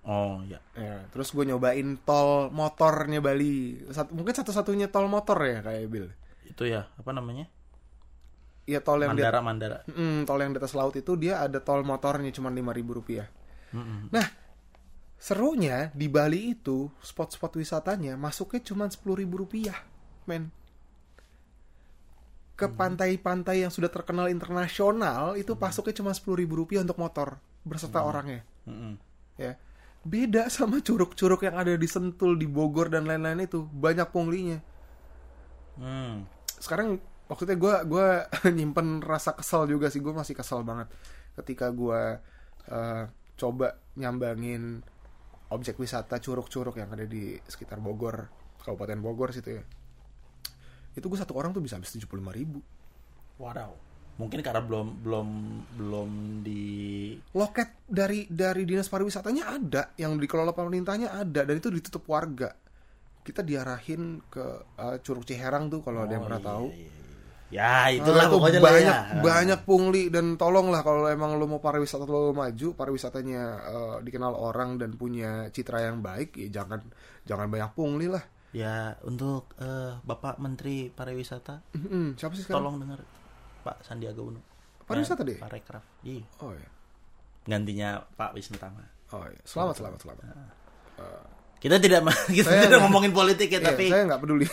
[0.07, 0.63] Oh, ya.
[0.71, 3.75] Ya, terus gue nyobain tol motornya Bali.
[3.91, 6.07] Sat- mungkin satu-satunya tol motor ya kayak Bill.
[6.47, 7.51] Itu ya, apa namanya?
[8.63, 9.77] Iya tol yang di, Mandara Mandara.
[9.91, 13.27] Mm, tol yang di atas laut itu dia ada tol motornya cuma lima ribu rupiah.
[13.75, 14.07] Mm-mm.
[14.11, 14.27] Nah,
[15.19, 19.75] serunya di Bali itu spot-spot wisatanya masuknya cuma sepuluh ribu rupiah,
[20.23, 20.55] men.
[22.55, 28.07] Ke pantai-pantai yang sudah terkenal internasional itu masuknya cuma sepuluh ribu rupiah untuk motor berserta
[28.07, 28.47] orangnya.
[28.67, 28.95] Mm-mm.
[29.35, 29.55] ya
[30.03, 33.65] beda sama curug-curug yang ada di Sentul di Bogor dan lain-lain itu.
[33.65, 34.59] Banyak punglinya.
[35.77, 36.25] Hmm.
[36.57, 36.97] sekarang
[37.29, 38.25] maksudnya gue gua
[38.57, 40.01] nyimpen rasa kesel juga sih.
[40.01, 40.89] Gue masih kesel banget
[41.37, 42.17] ketika gue
[42.73, 43.03] eh,
[43.37, 44.81] coba nyambangin
[45.53, 48.27] objek wisata curug-curug yang ada di sekitar Bogor
[48.65, 49.63] Kabupaten Bogor situ ya.
[50.97, 52.59] Itu gue satu orang tuh bisa habis tujuh ribu.
[53.37, 53.86] Wow.
[54.17, 55.27] Mungkin karena belum belum
[55.77, 56.09] belum
[56.41, 56.65] di
[57.31, 62.49] loket dari dari dinas pariwisatanya ada yang dikelola pemerintahnya ada dan itu ditutup warga
[63.21, 66.79] kita diarahin ke eh, Curug Ciherang tuh kalau ada yang Oh, pernah iya, tahu iya,
[66.81, 66.95] iya.
[67.47, 69.21] Ya, itulah Nah, itu pokoknya lah banyak ya.
[69.23, 74.75] banyak pungli dan tolonglah kalau emang lo mau pariwisata lo maju pariwisatanya eh, dikenal orang
[74.75, 76.83] dan punya citra yang baik ya jangan
[77.23, 82.15] jangan banyak pungli lah Ya, untuk eh, Bapak Menteri Pariwisata, Mm-mm.
[82.15, 82.99] siapa sih sekarang tolong dengar
[83.67, 84.39] Pak Sandiaga Uno.
[84.81, 85.37] Pariwisata Eh, deh?
[85.37, 85.83] Parekraf.
[86.01, 86.23] Iya.
[86.39, 86.69] oh ya
[87.43, 88.79] Gantinya Pak Wisnu Tama.
[89.11, 90.23] oh ya selamat selamat selamat
[91.57, 92.05] Kita tidak
[92.37, 94.45] kita Saya- tidak ngomongin politik ya, Iya, tapi saya nggak peduli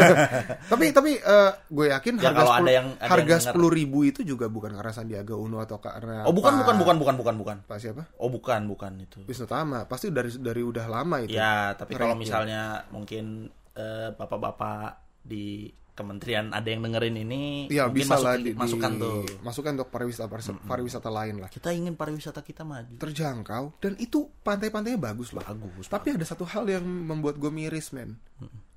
[0.72, 3.98] tapi tapi eh, gue yakin Ya, harga kalau sepuluh ada yang- ada harga sepuluh ribu
[4.02, 7.34] itu juga bukan karena Sandiaga Uno atau karena Oh, bukan Pak- bukan bukan bukan bukan
[7.36, 7.56] bukan.
[7.62, 9.20] Pak siapa Oh, bukan bukan itu.
[9.22, 14.96] Wisnu Tama pasti dari dari udah lama itu Ya, tapi kalau misalnya mungkin eh, bapak-bapak
[15.22, 15.68] di
[16.00, 19.70] kementerian ada yang dengerin ini Iya mungkin bisa masuk- lah di, masukan di- tuh masukan
[19.76, 20.26] untuk pariwisata
[20.62, 21.48] pariwisata lain lah.
[21.48, 25.44] kita ingin pariwisata kita maju Terjangkau dan itu pantai-pantainya bagus loh.
[25.44, 28.16] bagus Tapi ada satu hal yang membuat gue miris men.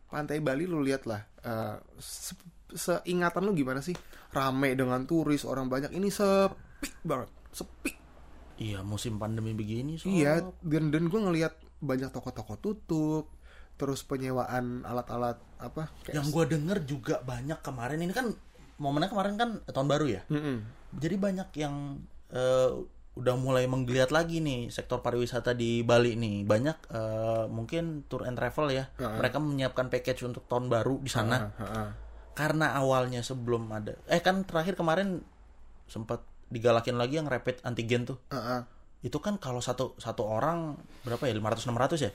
[0.05, 1.24] Pantai Bali lu lihat lah.
[1.39, 2.38] eh, se-
[2.69, 3.95] seingatan lu gimana sih?
[4.30, 5.89] Rame dengan turis orang banyak.
[5.89, 7.30] Ini sepi banget.
[7.49, 7.91] Sepi.
[8.55, 10.45] iya musim pandemi begini so Iya.
[10.59, 13.26] Dan dan gue ngelihat banyak toko-toko tutup.
[13.74, 15.89] Terus penyewaan alat-alat apa?
[16.03, 18.30] kayak- yang gua denger juga banyak kemarin ini kan
[18.76, 20.57] momennya kemarin kan tahun baru ya Mm-mm.
[20.93, 22.69] jadi banyak yang eh,
[23.13, 28.34] udah mulai menggeliat lagi nih sektor pariwisata di Bali nih banyak eh, mungkin tour and
[28.34, 29.15] travel ya Heeh.
[29.15, 31.89] mereka menyiapkan package untuk tahun baru di sana ah, ah.
[32.34, 35.21] karena awalnya sebelum ada eh kan terakhir kemarin
[35.86, 36.19] sempat
[36.49, 38.61] digalakin lagi yang rapid antigen tuh Ah, ah.
[38.99, 42.11] itu kan kalau satu satu orang berapa ya 500 600 ya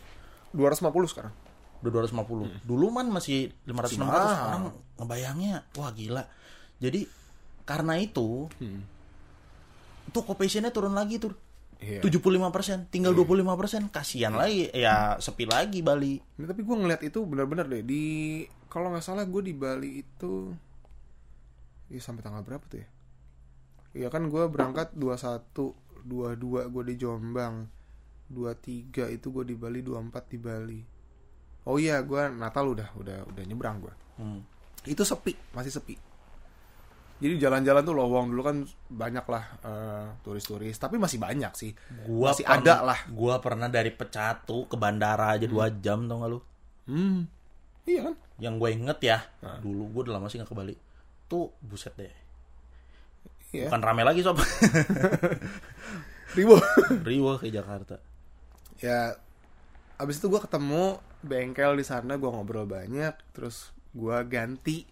[0.50, 1.32] 250 sekarang.
[1.78, 4.00] Udah 250 dulu man masih 500 600 Hmm.
[4.00, 4.26] mahal.
[4.44, 4.64] orang
[4.96, 6.24] ngebayangnya wah gila
[6.76, 7.06] jadi
[7.62, 8.82] karena itu Hmm.
[10.08, 11.34] tuh occupancy-nya turun lagi tuh
[11.78, 12.02] Iya.
[12.02, 17.64] 75% tinggal 25% kasihan lagi ya sepi lagi Bali Nah, tapi gue ngeliat itu benar-benar
[17.64, 18.02] deh di
[18.66, 20.50] kalau nggak salah gue di Bali itu
[21.86, 22.88] ya sampai tanggal berapa tuh ya?
[23.94, 25.72] Iya kan gue berangkat 21,
[26.04, 27.64] 22 gue di Jombang,
[28.28, 30.80] 23 itu gue di Bali, 24 di Bali.
[31.68, 33.94] Oh iya gue Natal udah udah udah nyebrang gue.
[34.16, 34.40] Hmm.
[34.82, 35.94] Itu sepi, masih sepi.
[37.18, 38.56] Jadi jalan-jalan tuh lowong dulu kan
[38.88, 41.74] banyak lah eh, turis-turis, tapi masih banyak sih.
[42.02, 42.98] gua masih ada lah.
[43.08, 46.40] gua pernah dari Pecatu ke bandara aja dua jam tau gak lu
[46.86, 47.26] Hmm.
[47.84, 48.14] Iya kan?
[48.38, 49.58] yang gue inget ya Nah.
[49.58, 50.72] dulu gue udah lama sih gak ke Bali
[51.26, 52.12] tuh buset deh
[53.50, 53.66] Iya.
[53.66, 54.38] bukan rame lagi sob
[56.36, 56.54] Ribu.
[57.02, 57.98] riuh ke Jakarta
[58.78, 59.10] ya
[59.98, 64.86] abis itu gue ketemu bengkel di sana gue ngobrol banyak terus gue ganti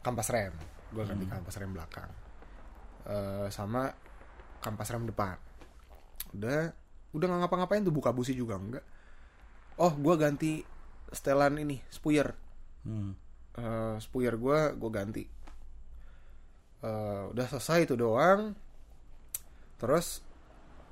[0.00, 0.54] kampas rem.
[0.90, 2.10] Gue ganti kampas rem belakang.
[3.04, 3.92] Eh, sama
[4.64, 5.36] kampas rem depan.
[6.32, 6.72] Udah
[7.12, 8.84] udah nggak ngapa-ngapain tuh buka busi juga enggak
[9.80, 10.52] oh gue ganti
[11.12, 12.32] setelan ini spuyer.
[12.84, 13.12] Hmm.
[13.56, 15.24] Eh, spuyer gue gue ganti.
[16.82, 18.56] Eh, udah selesai itu doang.
[19.76, 20.24] Terus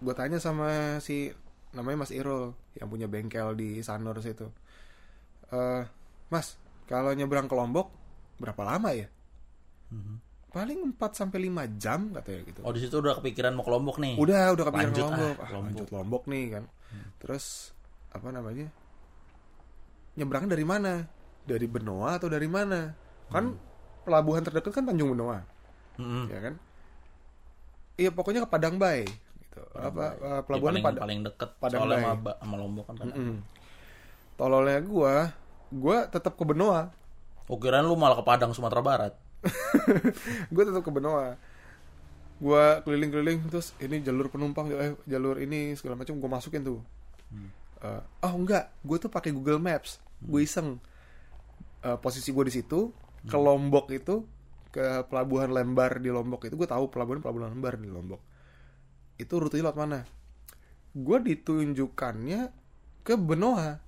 [0.04, 1.32] gue tanya sama si
[1.74, 4.46] namanya Mas Irul yang punya bengkel di Sanur situ.
[5.50, 5.82] Eh,
[6.30, 6.56] Mas
[6.86, 7.90] kalau nyebrang ke Lombok
[8.38, 9.06] berapa lama ya?
[10.54, 12.60] Paling 4 sampai 5 jam katanya gitu.
[12.62, 14.14] Oh di situ udah kepikiran mau ke Lombok nih?
[14.14, 15.34] Udah udah kepikiran Lanjut, ah, Lombok.
[15.34, 15.64] ah, Lombok.
[15.66, 16.64] lanjut Lombok nih kan.
[17.18, 17.44] Terus
[18.14, 18.70] apa namanya
[20.14, 21.02] nyebrang dari mana?
[21.44, 22.94] Dari Benoa atau dari mana?
[23.28, 23.58] Kan
[24.06, 25.42] pelabuhan terdekat kan Tanjung Benoa.
[25.98, 26.26] Mm-mm.
[26.30, 26.54] ya kan?
[27.94, 29.06] Iya pokoknya ke Padang Bay
[29.55, 29.62] gitu.
[29.78, 32.96] Apa eh, Ya, pelabuhan paling, Padang paling deket Padang soalnya sama, sama Lombok kan.
[33.07, 33.38] Mm.
[34.34, 35.30] tololnya gua
[35.70, 36.90] gua tetap ke Benoa.
[37.46, 39.14] Oh kirain lu malah ke Padang Sumatera Barat.
[40.55, 41.36] gue tetap ke Benoa.
[42.40, 46.80] Gue keliling-keliling terus ini jalur penumpang eh, jalur ini segala macam gue masukin tuh.
[47.84, 48.72] Eh, oh enggak.
[48.80, 50.00] Gue tuh pakai Google Maps.
[50.24, 50.80] Gue iseng.
[51.84, 52.90] Eh, posisi gue di situ
[53.28, 54.24] ke Lombok itu
[54.72, 56.57] ke pelabuhan Lembar di Lombok itu.
[56.57, 58.34] Gue tahu pelabuhan pelabuhan Lembar di Lombok
[59.16, 59.98] itu rutenya lewat mana?
[60.92, 62.40] Gue ditunjukkannya
[63.02, 63.78] ke Benoa.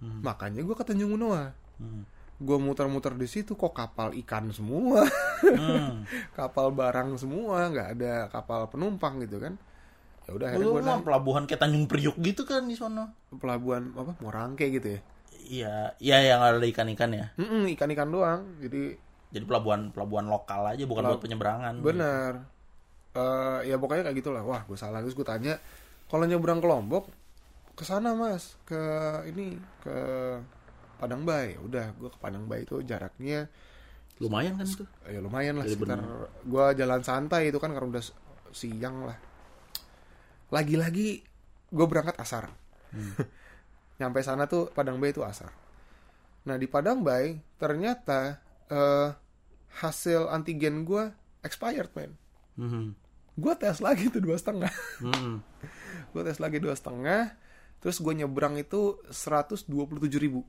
[0.00, 1.52] Makanya gue ke Tanjung Benoa.
[1.80, 2.04] Hmm.
[2.40, 5.04] gue muter-muter di situ kok kapal ikan semua?
[5.44, 6.08] Hmm.
[6.38, 9.60] kapal barang semua nggak ada kapal penumpang gitu kan.
[10.24, 13.12] Ya udah akhirnya gue pelabuhan kayak Tanjung Priuk gitu kan di sono.
[13.30, 14.16] pelabuhan apa?
[14.24, 15.00] Morangke gitu ya?
[15.50, 17.28] Iya, iya yang ada ikan-ikan ya.
[17.36, 18.40] Mm-mm, ikan-ikan doang.
[18.56, 18.96] Jadi
[19.30, 21.74] Jadi pelabuhan pelabuhan lokal aja bukan Pelab- buat penyeberangan.
[21.84, 22.32] benar
[23.14, 24.42] Eh ya pokoknya kayak gitulah.
[24.46, 25.02] Wah gue salah.
[25.02, 25.58] Terus gue tanya
[26.10, 27.04] kalau nyebrang ke Lombok
[27.78, 28.76] ke sana mas ke
[29.30, 29.96] ini ke
[31.00, 31.56] Padang Bay.
[31.58, 33.48] Udah gue ke Padang Bay itu jaraknya
[34.20, 34.84] Lumayan kan itu.
[35.08, 35.96] ya lumayan lah sekitar
[36.44, 38.04] gue jalan santai itu kan karena udah
[38.52, 39.16] siang lah.
[40.52, 41.24] Lagi-lagi
[41.70, 42.52] gue berangkat asar.
[44.00, 45.48] Nyampe sana tuh Padang Bay itu asar.
[46.44, 48.38] Nah di Padang Bay ternyata
[48.68, 49.08] eh,
[49.80, 51.08] hasil antigen gue
[51.40, 52.12] expired man
[52.60, 52.92] Hmm.
[53.32, 55.42] Gue tes lagi tuh dua setengah Hmm.
[56.12, 57.34] gue tes lagi dua setengah
[57.78, 59.70] terus gue nyebrang itu 127
[60.16, 60.42] ribu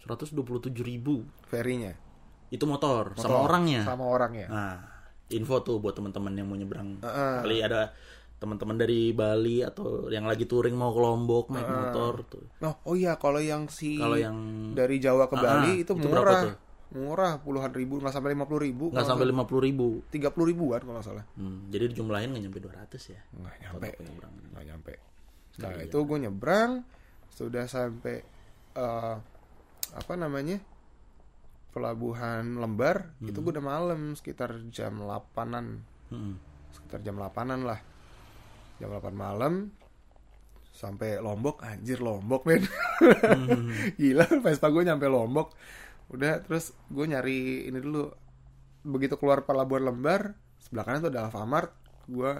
[0.00, 0.32] 127
[0.80, 1.92] ribu ferinya
[2.48, 3.20] itu motor, Motor.
[3.20, 3.80] sama orangnya.
[3.84, 4.76] sama orangnya Nah,
[5.28, 6.96] info tuh buat teman-teman yang mau nyebrang.
[6.98, 7.36] Heeh.
[7.44, 7.92] Kali ada
[8.38, 12.44] teman-teman dari Bali atau yang lagi touring mau ke Lombok naik motor tuh.
[12.62, 14.32] oh, oh iya kalau yang si Kalau yang
[14.72, 16.54] dari Jawa ke Ah, Bali itu, itu berapa murah tuh?
[16.88, 20.00] Murah puluhan ribu nggak sampai lima puluh ribu nggak sampai lima puluh ribu.
[20.08, 21.24] tiga puluh ribuan kalau nggak salah.
[21.36, 23.20] Hmm, jadi dijumlahin nggak nyampe 200 ya.
[23.36, 23.88] nggak nyampe.
[24.52, 24.92] nggak nyampe.
[25.58, 26.72] Nah itu gue nyebrang
[27.28, 28.16] sudah sampai
[28.72, 29.16] eh,
[29.88, 30.56] apa namanya
[31.68, 35.66] pelabuhan Lembar itu gue udah malam sekitar jam 8-an
[36.08, 36.40] Hmm.
[36.72, 37.80] sekitar jam 8-an lah.
[38.80, 39.68] Jam 8 malam
[40.72, 41.60] sampai Lombok.
[41.60, 42.64] Anjir Lombok men.
[44.00, 45.52] Gila Vespa gue nyampe Lombok
[46.08, 48.08] udah terus gue nyari ini dulu.
[48.88, 50.32] Begitu keluar pelabuhan Lembar
[50.62, 51.72] sebelah kanan tuh ada Alfamart
[52.08, 52.32] gue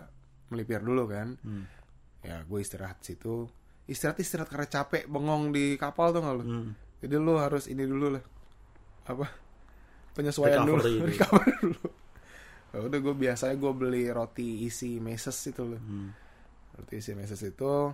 [0.52, 1.36] melipir dulu kan.
[1.44, 1.64] Hmm.
[2.24, 3.46] ya gue istirahat situ.
[3.88, 6.44] Istirahat istirahat karena capek bengong di kapal tuh nggak lu?
[6.44, 6.70] Hmm.
[6.98, 8.24] jadi lu harus ini dulu lah.
[9.08, 9.26] Apa?
[10.16, 10.82] Penyesuaian Recover dulu.
[10.88, 11.04] gitu.
[11.08, 11.86] recover dulu.
[12.68, 15.80] Ya udah gue biasanya gue beli roti isi meses itu loh.
[15.80, 16.10] Hmm.
[16.76, 17.92] roti isi meses itu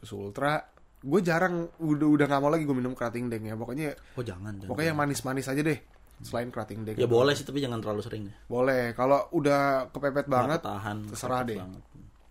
[0.00, 0.62] susu ultra
[1.00, 4.52] gue jarang udah udah nggak mau lagi gue minum kerating deng ya pokoknya Oh jangan,
[4.54, 4.68] jangan.
[4.68, 5.80] pokoknya yang manis-manis aja deh
[6.20, 8.24] selain kerating deng Ya boleh sih tapi jangan terlalu sering.
[8.44, 11.08] boleh kalau udah kepepet banget tahan.
[11.08, 11.56] terserah deh.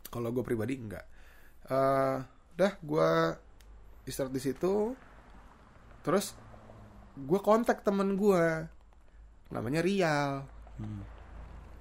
[0.07, 1.05] kalau gue pribadi enggak
[1.63, 2.17] Eh
[2.55, 3.09] dah gue
[4.03, 4.93] istirahat di situ
[5.99, 6.34] terus
[7.15, 8.43] gue kontak temen gue
[9.49, 10.45] namanya Rial
[10.76, 11.03] Hmm.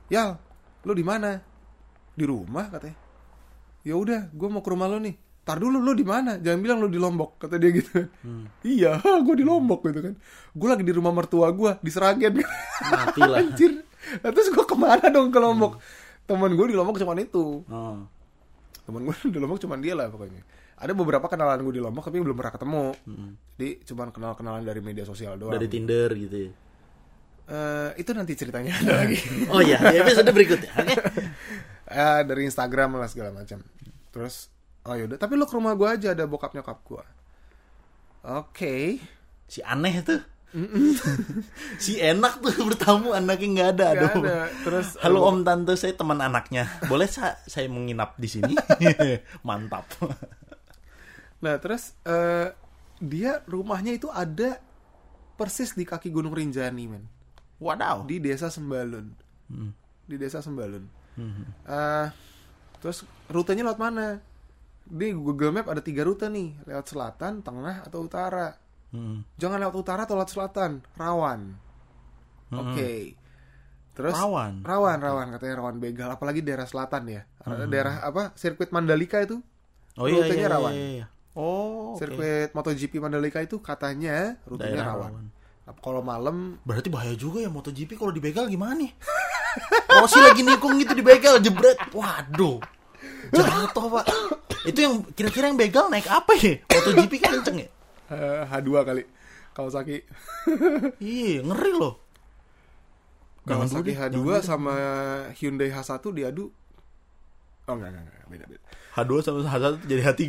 [0.08, 0.34] Yal
[0.82, 1.38] lu di mana
[2.10, 2.98] di rumah katanya
[3.80, 5.14] ya udah gue mau ke rumah lo nih
[5.48, 8.44] tar dulu lu di mana jangan bilang lu di lombok kata dia gitu Hmm.
[8.60, 10.14] iya gue di lombok gitu kan
[10.52, 12.36] gue lagi di rumah mertua gue di Seragen
[12.84, 13.40] Mati lah.
[13.42, 15.80] anjir Nah, terus gue ke mana dong ke lombok
[16.22, 18.04] temen gue di lombok cuma itu Oh.
[18.84, 20.44] temen gue di Lombok cuma dia lah pokoknya
[20.74, 23.30] ada beberapa kenalan gue di Lombok tapi belum pernah ketemu Hmm.
[23.54, 26.52] jadi cuma kenal kenalan dari media sosial doang Dari Tinder gitu ya.
[27.48, 29.16] Eh, itu nanti ceritanya ada lagi
[29.48, 30.72] Oh iya, di episode berikutnya.
[30.74, 30.94] Oke.
[31.88, 33.64] Eh, dari Instagram lah segala macam
[34.10, 34.52] terus
[34.84, 37.04] oh yaudah tapi lo ke rumah gue aja ada bokap nyokap gue
[38.24, 38.76] oke
[39.48, 40.20] Si aneh tuh.
[41.80, 43.86] si enak tuh bertamu anaknya nggak ada.
[43.96, 44.20] Aduh.
[44.20, 44.36] ada.
[44.60, 46.68] Terus Halo Om Tante, saya teman anaknya.
[46.84, 48.52] Boleh sa saya menginap di sini?
[49.48, 49.88] Mantap.
[51.40, 52.52] nah terus eh,
[52.98, 54.60] dia rumahnya itu ada
[55.32, 57.08] persis di kaki Gunung Rinjani men
[57.56, 58.04] Wadaw.
[58.04, 59.08] di desa Sembalun
[59.48, 59.72] Hmm.
[60.04, 60.84] di desa Sembalun
[61.16, 61.48] Hmm.
[61.64, 62.06] Eh,
[62.78, 64.20] terus rutenya lewat mana?
[64.88, 68.56] Di Google Map ada tiga rute nih, lewat selatan, tengah, atau utara.
[68.88, 69.20] Hmm.
[69.36, 71.52] Jangan lewat utara atau lewat selatan, rawan.
[72.48, 73.12] Oke.
[73.92, 74.62] Terus Rawan?
[74.62, 77.22] rawan, rawan katanya rawan begal, apalagi daerah selatan ya.
[77.66, 78.30] Daerah apa?
[78.38, 79.42] Sirkuit Mandalika itu.
[79.98, 80.72] Oh iya, Rutenya iya, rawan.
[80.72, 81.06] iya, iya.
[81.34, 81.98] Oh.
[81.98, 85.10] Sirkuit MotoGP Mandalika itu katanya rutenya Daerah rawan.
[85.12, 85.24] rawan.
[85.66, 88.94] Nah, kalau malam Berarti bahaya juga ya MotoGP kalau dibegal gimana nih?
[89.98, 91.76] Rossi lagi nikung gitu dibegal jebret.
[91.90, 92.62] Waduh.
[93.34, 94.06] Jatuh, Pak.
[94.64, 96.58] Itu yang kira-kira yang begal naik apa ya?
[96.64, 97.68] MotoGP kan kenceng ya?
[98.08, 99.02] eh, H2 kali.
[99.52, 99.96] Kawasaki.
[100.98, 101.94] Iya, ngeri loh.
[103.44, 104.44] Kawasaki deh, H2 jangan dulu deh.
[104.44, 104.74] sama
[105.34, 106.52] Hyundai H1 diadu.
[107.64, 108.26] Oh enggak, enggak, enggak.
[108.28, 108.62] beda beda.
[108.94, 110.22] H2 sama H1 jadi H3.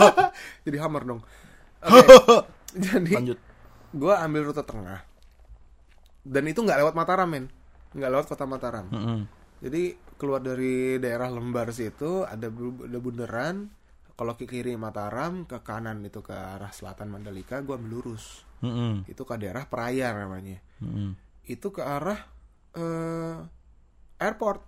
[0.66, 1.20] Jadi hammer dong.
[1.82, 2.02] Oke.
[2.88, 3.38] Jadi Lanjut.
[3.92, 5.00] gue ambil rute tengah.
[6.22, 7.50] Dan itu nggak lewat Mataram men,
[7.92, 8.86] nggak lewat kota Mataram.
[8.88, 9.20] Mm-mm.
[9.60, 9.92] Jadi
[10.22, 13.66] keluar dari daerah Lembar situ ada ada bundaran.
[14.14, 18.46] Kalau ke kiri Mataram, ke kanan itu ke arah selatan Mandalika, gue ambil lurus.
[18.62, 19.02] Mm-mm.
[19.10, 20.62] Itu ke daerah Peraya namanya.
[20.78, 21.18] Mm-mm.
[21.42, 22.20] Itu ke arah
[22.78, 23.36] eh,
[24.22, 24.62] airport.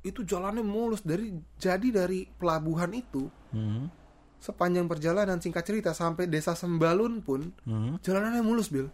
[0.00, 3.92] Itu jalannya mulus dari jadi dari pelabuhan itu Mm-mm.
[4.40, 8.00] sepanjang perjalanan singkat cerita sampai desa Sembalun pun Mm-mm.
[8.00, 8.88] jalanannya mulus Bill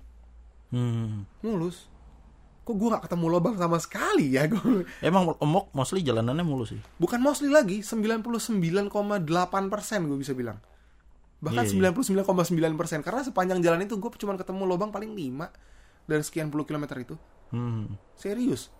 [0.70, 1.26] Mm.
[1.42, 1.89] mulus
[2.60, 6.80] kok gue nggak ketemu lubang sama sekali ya gue Emang emok mostly jalanannya mulus sih.
[6.96, 8.92] bukan mostly lagi 99,8
[9.66, 10.60] persen gue bisa bilang
[11.38, 11.90] bahkan Iya, iya.
[12.20, 12.20] 99,9
[12.76, 15.48] persen karena sepanjang jalan itu gue cuma ketemu lubang paling 5
[16.06, 17.16] dan sekian puluh kilometer itu
[17.50, 17.98] Hmm.
[18.14, 18.70] serius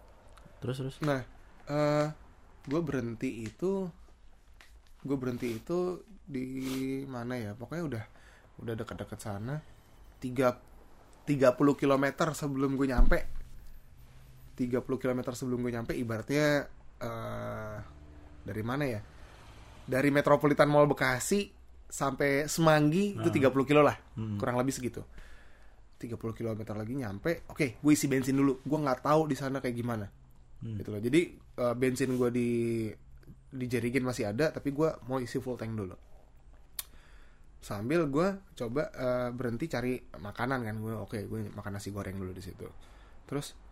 [0.60, 0.96] Terus terus.
[1.00, 1.24] nah
[1.66, 2.06] eh
[2.62, 3.88] gue berhenti itu
[5.00, 5.78] gue berhenti itu
[6.22, 6.46] di
[7.04, 8.04] mana ya pokoknya udah
[8.60, 9.58] udah dekat-dekat sana
[10.18, 10.60] tiga
[11.24, 13.39] 30 km sebelum gue nyampe
[14.60, 16.68] 30 km sebelum gue nyampe ibaratnya
[17.00, 17.76] eh
[18.44, 19.00] dari mana ya?
[19.88, 21.48] Dari Metropolitan Mall Bekasi
[21.90, 23.96] sampai Semanggi itu 30 kilo lah
[24.36, 25.00] kurang lebih segitu.
[26.00, 28.60] 30 km lagi nyampe oke gue isi bensin dulu.
[28.60, 30.06] Gue nggak tahu di sana kayak gimana.
[30.60, 31.00] Gitu loh.
[31.00, 32.48] Jadi eh, bensin gue di
[33.50, 35.96] di Jerigen masih ada tapi gue mau isi full tank dulu.
[37.60, 40.76] Sambil gue coba eh, berhenti cari makanan kan.
[40.80, 42.68] Gue oke gue makan nasi goreng dulu di situ.
[43.24, 43.69] Terus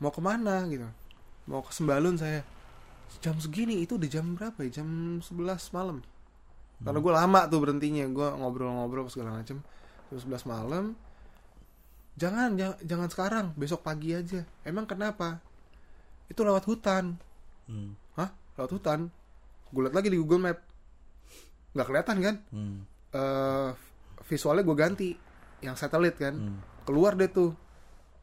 [0.00, 0.64] mau ke mana?
[0.66, 0.88] gitu.
[1.46, 2.42] Mau ke Sembalun saya.
[3.20, 4.80] Jam segini itu udah jam berapa ya?
[4.80, 6.00] Jam 11 malam.
[6.80, 9.60] Karena gue lama tuh berhentinya gue ngobrol-ngobrol segala macem.
[10.08, 10.96] Jam 11 malam.
[12.16, 14.42] Jangan jangan, jangan sekarang besok pagi aja.
[14.64, 15.38] Emang kenapa?
[16.32, 17.20] Itu lewat hutan.
[17.68, 17.94] Hmm.
[18.16, 18.32] hah?
[18.56, 19.12] Lewat hutan?
[19.70, 20.58] Gue liat lagi di Google Map.
[21.76, 22.36] Nggak kelihatan kan?
[22.50, 22.78] Hmm.
[23.10, 23.70] eh
[24.30, 25.10] visualnya gue ganti
[25.60, 26.34] yang satelit kan.
[26.34, 26.58] Hmm.
[26.88, 27.52] keluar deh tuh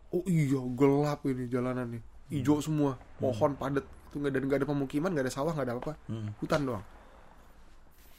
[0.10, 2.04] oh iya gelap ini jalanan nih.
[2.30, 3.00] Hijau semua.
[3.18, 3.84] Pohon padat.
[4.08, 6.32] Itu nggak dan nggak ada pemukiman nggak ada sawah nggak ada apa Hmm.
[6.40, 6.84] hutan doang.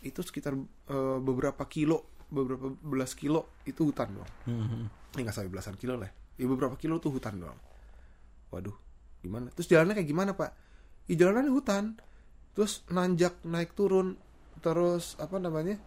[0.01, 0.55] Itu sekitar
[0.89, 4.32] eh, beberapa kilo beberapa belas kilo itu hutan doang.
[4.45, 4.84] Hmm.
[5.16, 6.12] ini nggak sampai belasan kilo lah.
[6.36, 7.57] Ya beberapa kilo tuh hutan doang.
[8.53, 8.76] Waduh
[9.18, 9.51] gimana?
[9.53, 10.53] Terus jalannya kayak gimana pak?
[11.09, 11.97] Ya jalannya hutan.
[12.53, 14.20] Terus nanjak naik turun.
[14.61, 15.80] Terus apa namanya?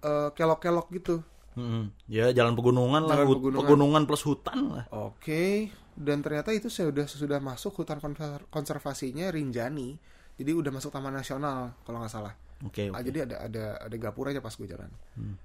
[0.00, 1.24] Eh, kelok-kelok gitu
[1.54, 1.90] Hmm.
[2.06, 3.62] Ya jalan pegunungan lah, Jalan hut- pegunungan.
[3.62, 4.84] pegunungan plus hutan lah.
[4.90, 9.94] Oke, dan ternyata itu saya udah sudah masuk hutan konser- konservasinya Rinjani.
[10.34, 12.34] Jadi udah masuk Taman Nasional kalau nggak salah.
[12.60, 12.90] Oke.
[12.90, 13.06] Ah, oke.
[13.06, 14.90] jadi ada ada ada gapuranya pas gue jalan.
[15.14, 15.38] Hmm.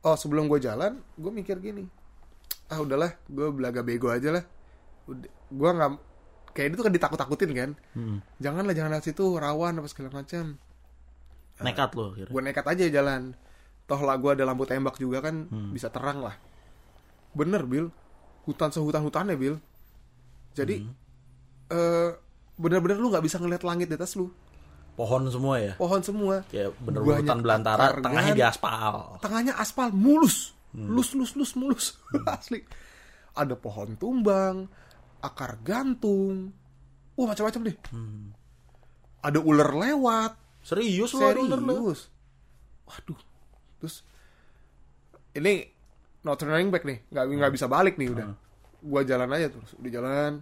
[0.00, 1.88] Oh sebelum gue jalan, gue mikir gini,
[2.68, 4.44] ah udahlah, gue belaga bego aja lah.
[5.04, 5.90] Udah, gue nggak
[6.52, 7.70] kayak itu kan ditakut-takutin kan.
[7.92, 8.20] Hmm.
[8.36, 10.60] Janganlah jangan lewat situ rawan apa segala macam.
[11.58, 12.14] Nekat loh.
[12.14, 13.32] Gue nekat aja jalan.
[13.88, 16.36] Toh lah gue ada lampu tembak juga kan bisa terang lah.
[17.32, 17.88] Bener Bill,
[18.44, 19.56] hutan sehutan hutannya Bill.
[20.52, 20.84] Jadi
[21.68, 22.10] eh
[22.58, 24.28] bener-bener lu nggak bisa ngeliat langit di atas lu.
[24.92, 25.72] Pohon semua ya.
[25.78, 26.42] Pohon semua.
[26.50, 28.38] Kayak bener Banyak hutan belantara, akar tengahnya gan.
[28.38, 28.94] di aspal.
[29.22, 31.96] Tengahnya aspal mulus, lus lus lus mulus
[32.34, 32.60] asli.
[33.38, 34.66] Ada pohon tumbang,
[35.22, 36.50] akar gantung,
[37.14, 37.76] wah macam-macam deh.
[37.94, 38.34] Hmm.
[39.22, 40.32] Ada ular lewat,
[40.66, 42.00] Serius ada ular serius.
[42.90, 43.20] Waduh,
[43.78, 44.02] terus
[45.34, 45.66] ini
[46.26, 48.26] no turning back nih, nggak nggak bisa balik nih udah.
[48.82, 50.32] Gua jalan aja terus, udah jalan.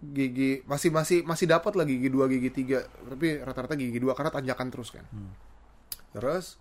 [0.00, 2.84] Gigi masih masih masih dapat lah gigi dua gigi tiga.
[2.84, 5.04] Tapi rata-rata gigi dua karena tanjakan terus kan.
[6.12, 6.56] Terus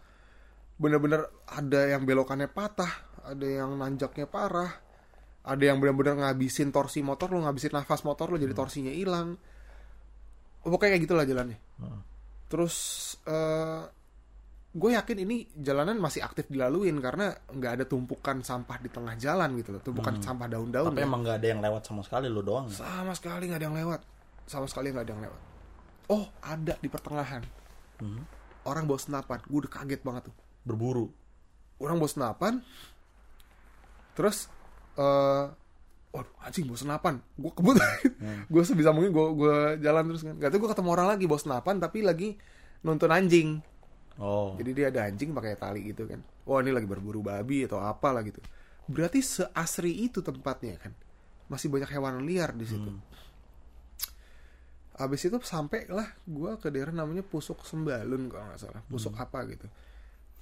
[0.80, 2.88] bener-bener ada yang belokannya patah
[3.28, 4.72] ada yang nanjaknya parah
[5.44, 9.36] ada yang bener-bener ngabisin torsi motor lo ngabisin nafas motor lo jadi torsinya hilang.
[10.64, 11.60] Pokoknya kayak gitulah jalannya.
[11.80, 12.04] Hmm.
[12.50, 12.76] terus
[13.30, 13.99] eh
[14.70, 19.58] gue yakin ini jalanan masih aktif dilaluin karena nggak ada tumpukan sampah di tengah jalan
[19.58, 19.82] gitu loh.
[19.82, 21.10] Tumpukan sampah daun-daun Tapi ya.
[21.10, 22.70] emang gak ada yang lewat sama sekali lo doang.
[22.70, 24.02] sama sekali nggak ada yang lewat.
[24.46, 25.42] Sama sekali nggak ada yang lewat.
[26.14, 27.42] Oh ada di pertengahan.
[28.00, 28.24] Hmm.
[28.70, 29.40] orang bawa senapan.
[29.50, 30.36] Gue udah kaget banget tuh.
[30.62, 31.10] Berburu.
[31.80, 32.54] orang bawa senapan
[34.14, 34.52] terus
[35.00, 35.46] eh
[36.14, 37.14] waduh anjing bawa senapan.
[37.42, 37.74] Gue kebut
[38.54, 40.38] gue sebisa mungkin gue gue jalan terus kan.
[40.38, 42.30] Gak tau gue ketemu orang lagi bawa senapan tapi lagi
[42.86, 43.66] nonton anjing
[44.20, 44.52] Oh.
[44.60, 46.20] jadi dia ada anjing pakai tali gitu kan.
[46.44, 48.44] Wah ini lagi berburu babi atau apa lah gitu.
[48.92, 50.92] Berarti seasri itu tempatnya kan?
[51.48, 52.92] Masih banyak hewan liar di situ.
[55.00, 58.84] Habis itu sampai lah gue ke daerah namanya Pusuk Sembalun kalau nggak salah.
[58.92, 59.72] Pusuk apa gitu.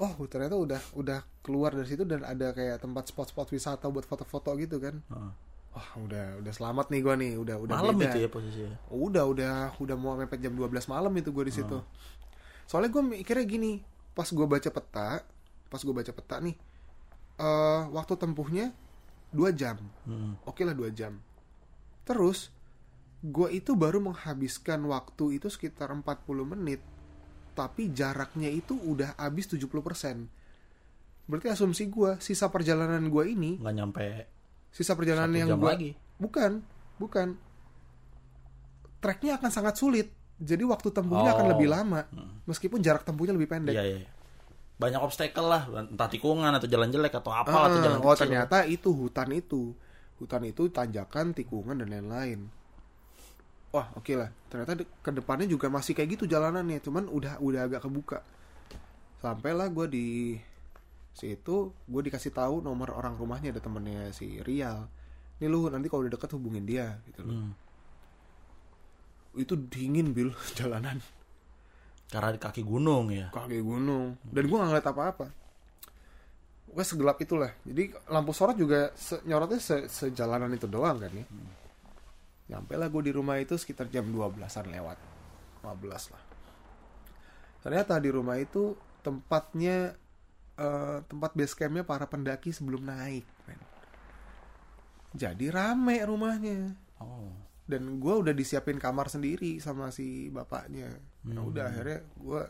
[0.01, 4.53] Oh ternyata udah udah keluar dari situ dan ada kayak tempat spot-spot wisata buat foto-foto
[4.57, 4.97] gitu kan.
[5.13, 5.33] Heeh.
[5.77, 7.31] wah udah udah selamat nih gue nih.
[7.37, 8.09] Udah udah Malam beda.
[8.09, 8.77] itu ya posisinya.
[8.89, 11.77] Udah, udah, udah mau mepet jam 12 malam itu gue di situ.
[12.67, 13.79] Soalnya gue mikirnya gini,
[14.11, 15.23] pas gue baca peta,
[15.71, 16.55] pas gue baca peta nih,
[17.39, 18.75] eh waktu tempuhnya
[19.31, 19.79] 2 jam.
[20.03, 20.35] Hmm.
[20.43, 21.15] Oke lah 2 jam.
[22.03, 22.51] Terus,
[23.23, 26.03] gue itu baru menghabiskan waktu itu sekitar 40
[26.43, 26.83] menit,
[27.55, 30.27] tapi jaraknya itu udah habis 70%.
[31.27, 34.07] Berarti asumsi gue, sisa perjalanan gue ini, Nggak nyampe
[34.71, 35.91] sisa perjalanan yang gue lagi.
[36.21, 36.61] Bukan,
[37.01, 37.33] bukan.
[39.01, 40.13] Treknya akan sangat sulit.
[40.37, 41.51] Jadi waktu tempuhnya akan Oh.
[41.51, 42.05] lebih lama,
[42.43, 43.73] meskipun jarak tempuhnya lebih pendek.
[43.73, 43.99] Iya, iya.
[44.77, 48.21] Banyak obstacle lah, entah tikungan atau jalan jelek atau apa Ah, atau jalan oh kecil.
[48.23, 49.73] ternyata itu hutan itu,
[50.17, 52.45] hutan itu tanjakan, tikungan dan lain-lain.
[53.67, 57.61] Wah oke lah, ternyata de- ke depannya juga masih kayak gitu jalanannya, cuman udah udah
[57.63, 58.21] agak kebuka.
[59.17, 60.07] Sampailah gue di
[61.11, 64.85] situ, gue dikasih tahu nomor orang rumahnya ada temennya si Rial.
[65.37, 67.33] Nih lu nanti kalau udah deket hubungin dia gitu loh.
[67.35, 67.51] Hmm.
[69.37, 70.99] Itu dingin bil jalanan.
[72.07, 73.27] Karena di kaki gunung ya.
[73.29, 75.27] kaki gunung dan gue nggak ngeliat apa-apa
[76.67, 81.25] gue segelap itulah jadi lampu sorot juga se- nyorotnya se- sejalanan itu doang kan ya
[82.47, 84.37] nyampe lah gue di rumah itu sekitar jam 12an
[84.69, 84.97] lewat
[85.65, 86.23] 15 lah
[87.59, 88.71] ternyata di rumah itu
[89.01, 89.97] tempatnya
[90.55, 93.59] eh, tempat base campnya para pendaki sebelum naik men.
[95.11, 96.71] jadi rame rumahnya
[97.01, 97.29] Oh.
[97.67, 100.87] Dan gue udah disiapin kamar sendiri sama si bapaknya
[101.27, 102.41] nah udah akhirnya gue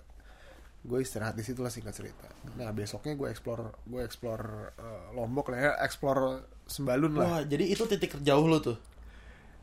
[0.88, 5.52] gue istirahat di situ lah singkat cerita nah besoknya gue explore gue explore eh, lombok
[5.52, 8.78] lah ya explore sembalun lah Wah, jadi itu titik terjauh lo tuh.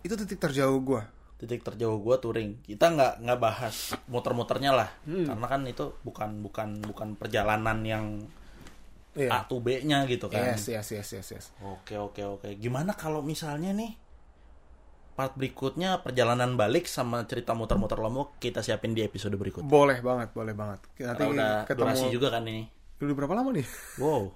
[0.05, 1.03] itu titik terjauh gue
[1.35, 2.63] Titik terjauh gua touring.
[2.63, 4.89] Kita nggak nggak bahas muter-muternya lah.
[5.03, 5.27] Hmm.
[5.27, 8.07] Karena kan itu bukan bukan bukan perjalanan yang
[9.15, 10.43] A iya to B-nya gitu kan.
[10.43, 12.49] yes yes yes yes yes Oke oke oke.
[12.59, 13.95] Gimana kalau misalnya nih
[15.15, 19.65] part berikutnya perjalanan balik sama cerita muter-muter lombok kita siapin di episode berikutnya.
[19.65, 22.67] boleh banget boleh banget nanti Karena udah ketemu durasi juga kan ini.
[22.97, 24.35] udah berapa lama nih Wow,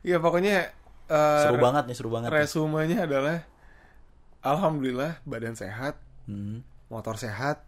[0.00, 0.74] Iya pokoknya
[1.06, 2.28] eh, seru banget nih seru banget.
[2.28, 2.38] nih.
[2.40, 3.38] resumenya adalah
[4.40, 6.62] alhamdulillah badan sehat Hmm.
[6.86, 7.66] motor sehat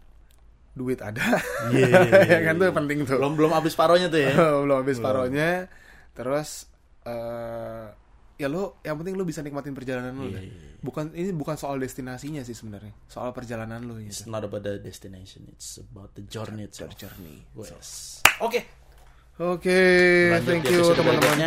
[0.73, 1.39] duit ada
[1.71, 2.03] Iya.
[2.29, 4.35] ya kan tuh penting tuh Belum belum habis paronya tuh ya.
[4.63, 5.67] belum habis paronya
[6.13, 6.67] terus
[7.05, 7.87] eh
[8.35, 10.43] ya lo yang penting lo bisa nikmatin perjalanan lo Iya, dah.
[10.43, 10.75] iya, iya.
[10.79, 14.79] bukan ini bukan soal destinasinya sih sebenarnya soal perjalanan lo It's gitu not about the
[14.79, 16.93] destination, it's about the journey The itself.
[16.97, 18.21] journey Yes.
[18.39, 18.67] Oke.
[19.37, 19.79] oke
[20.31, 21.43] Lanjut thank you episode teman-teman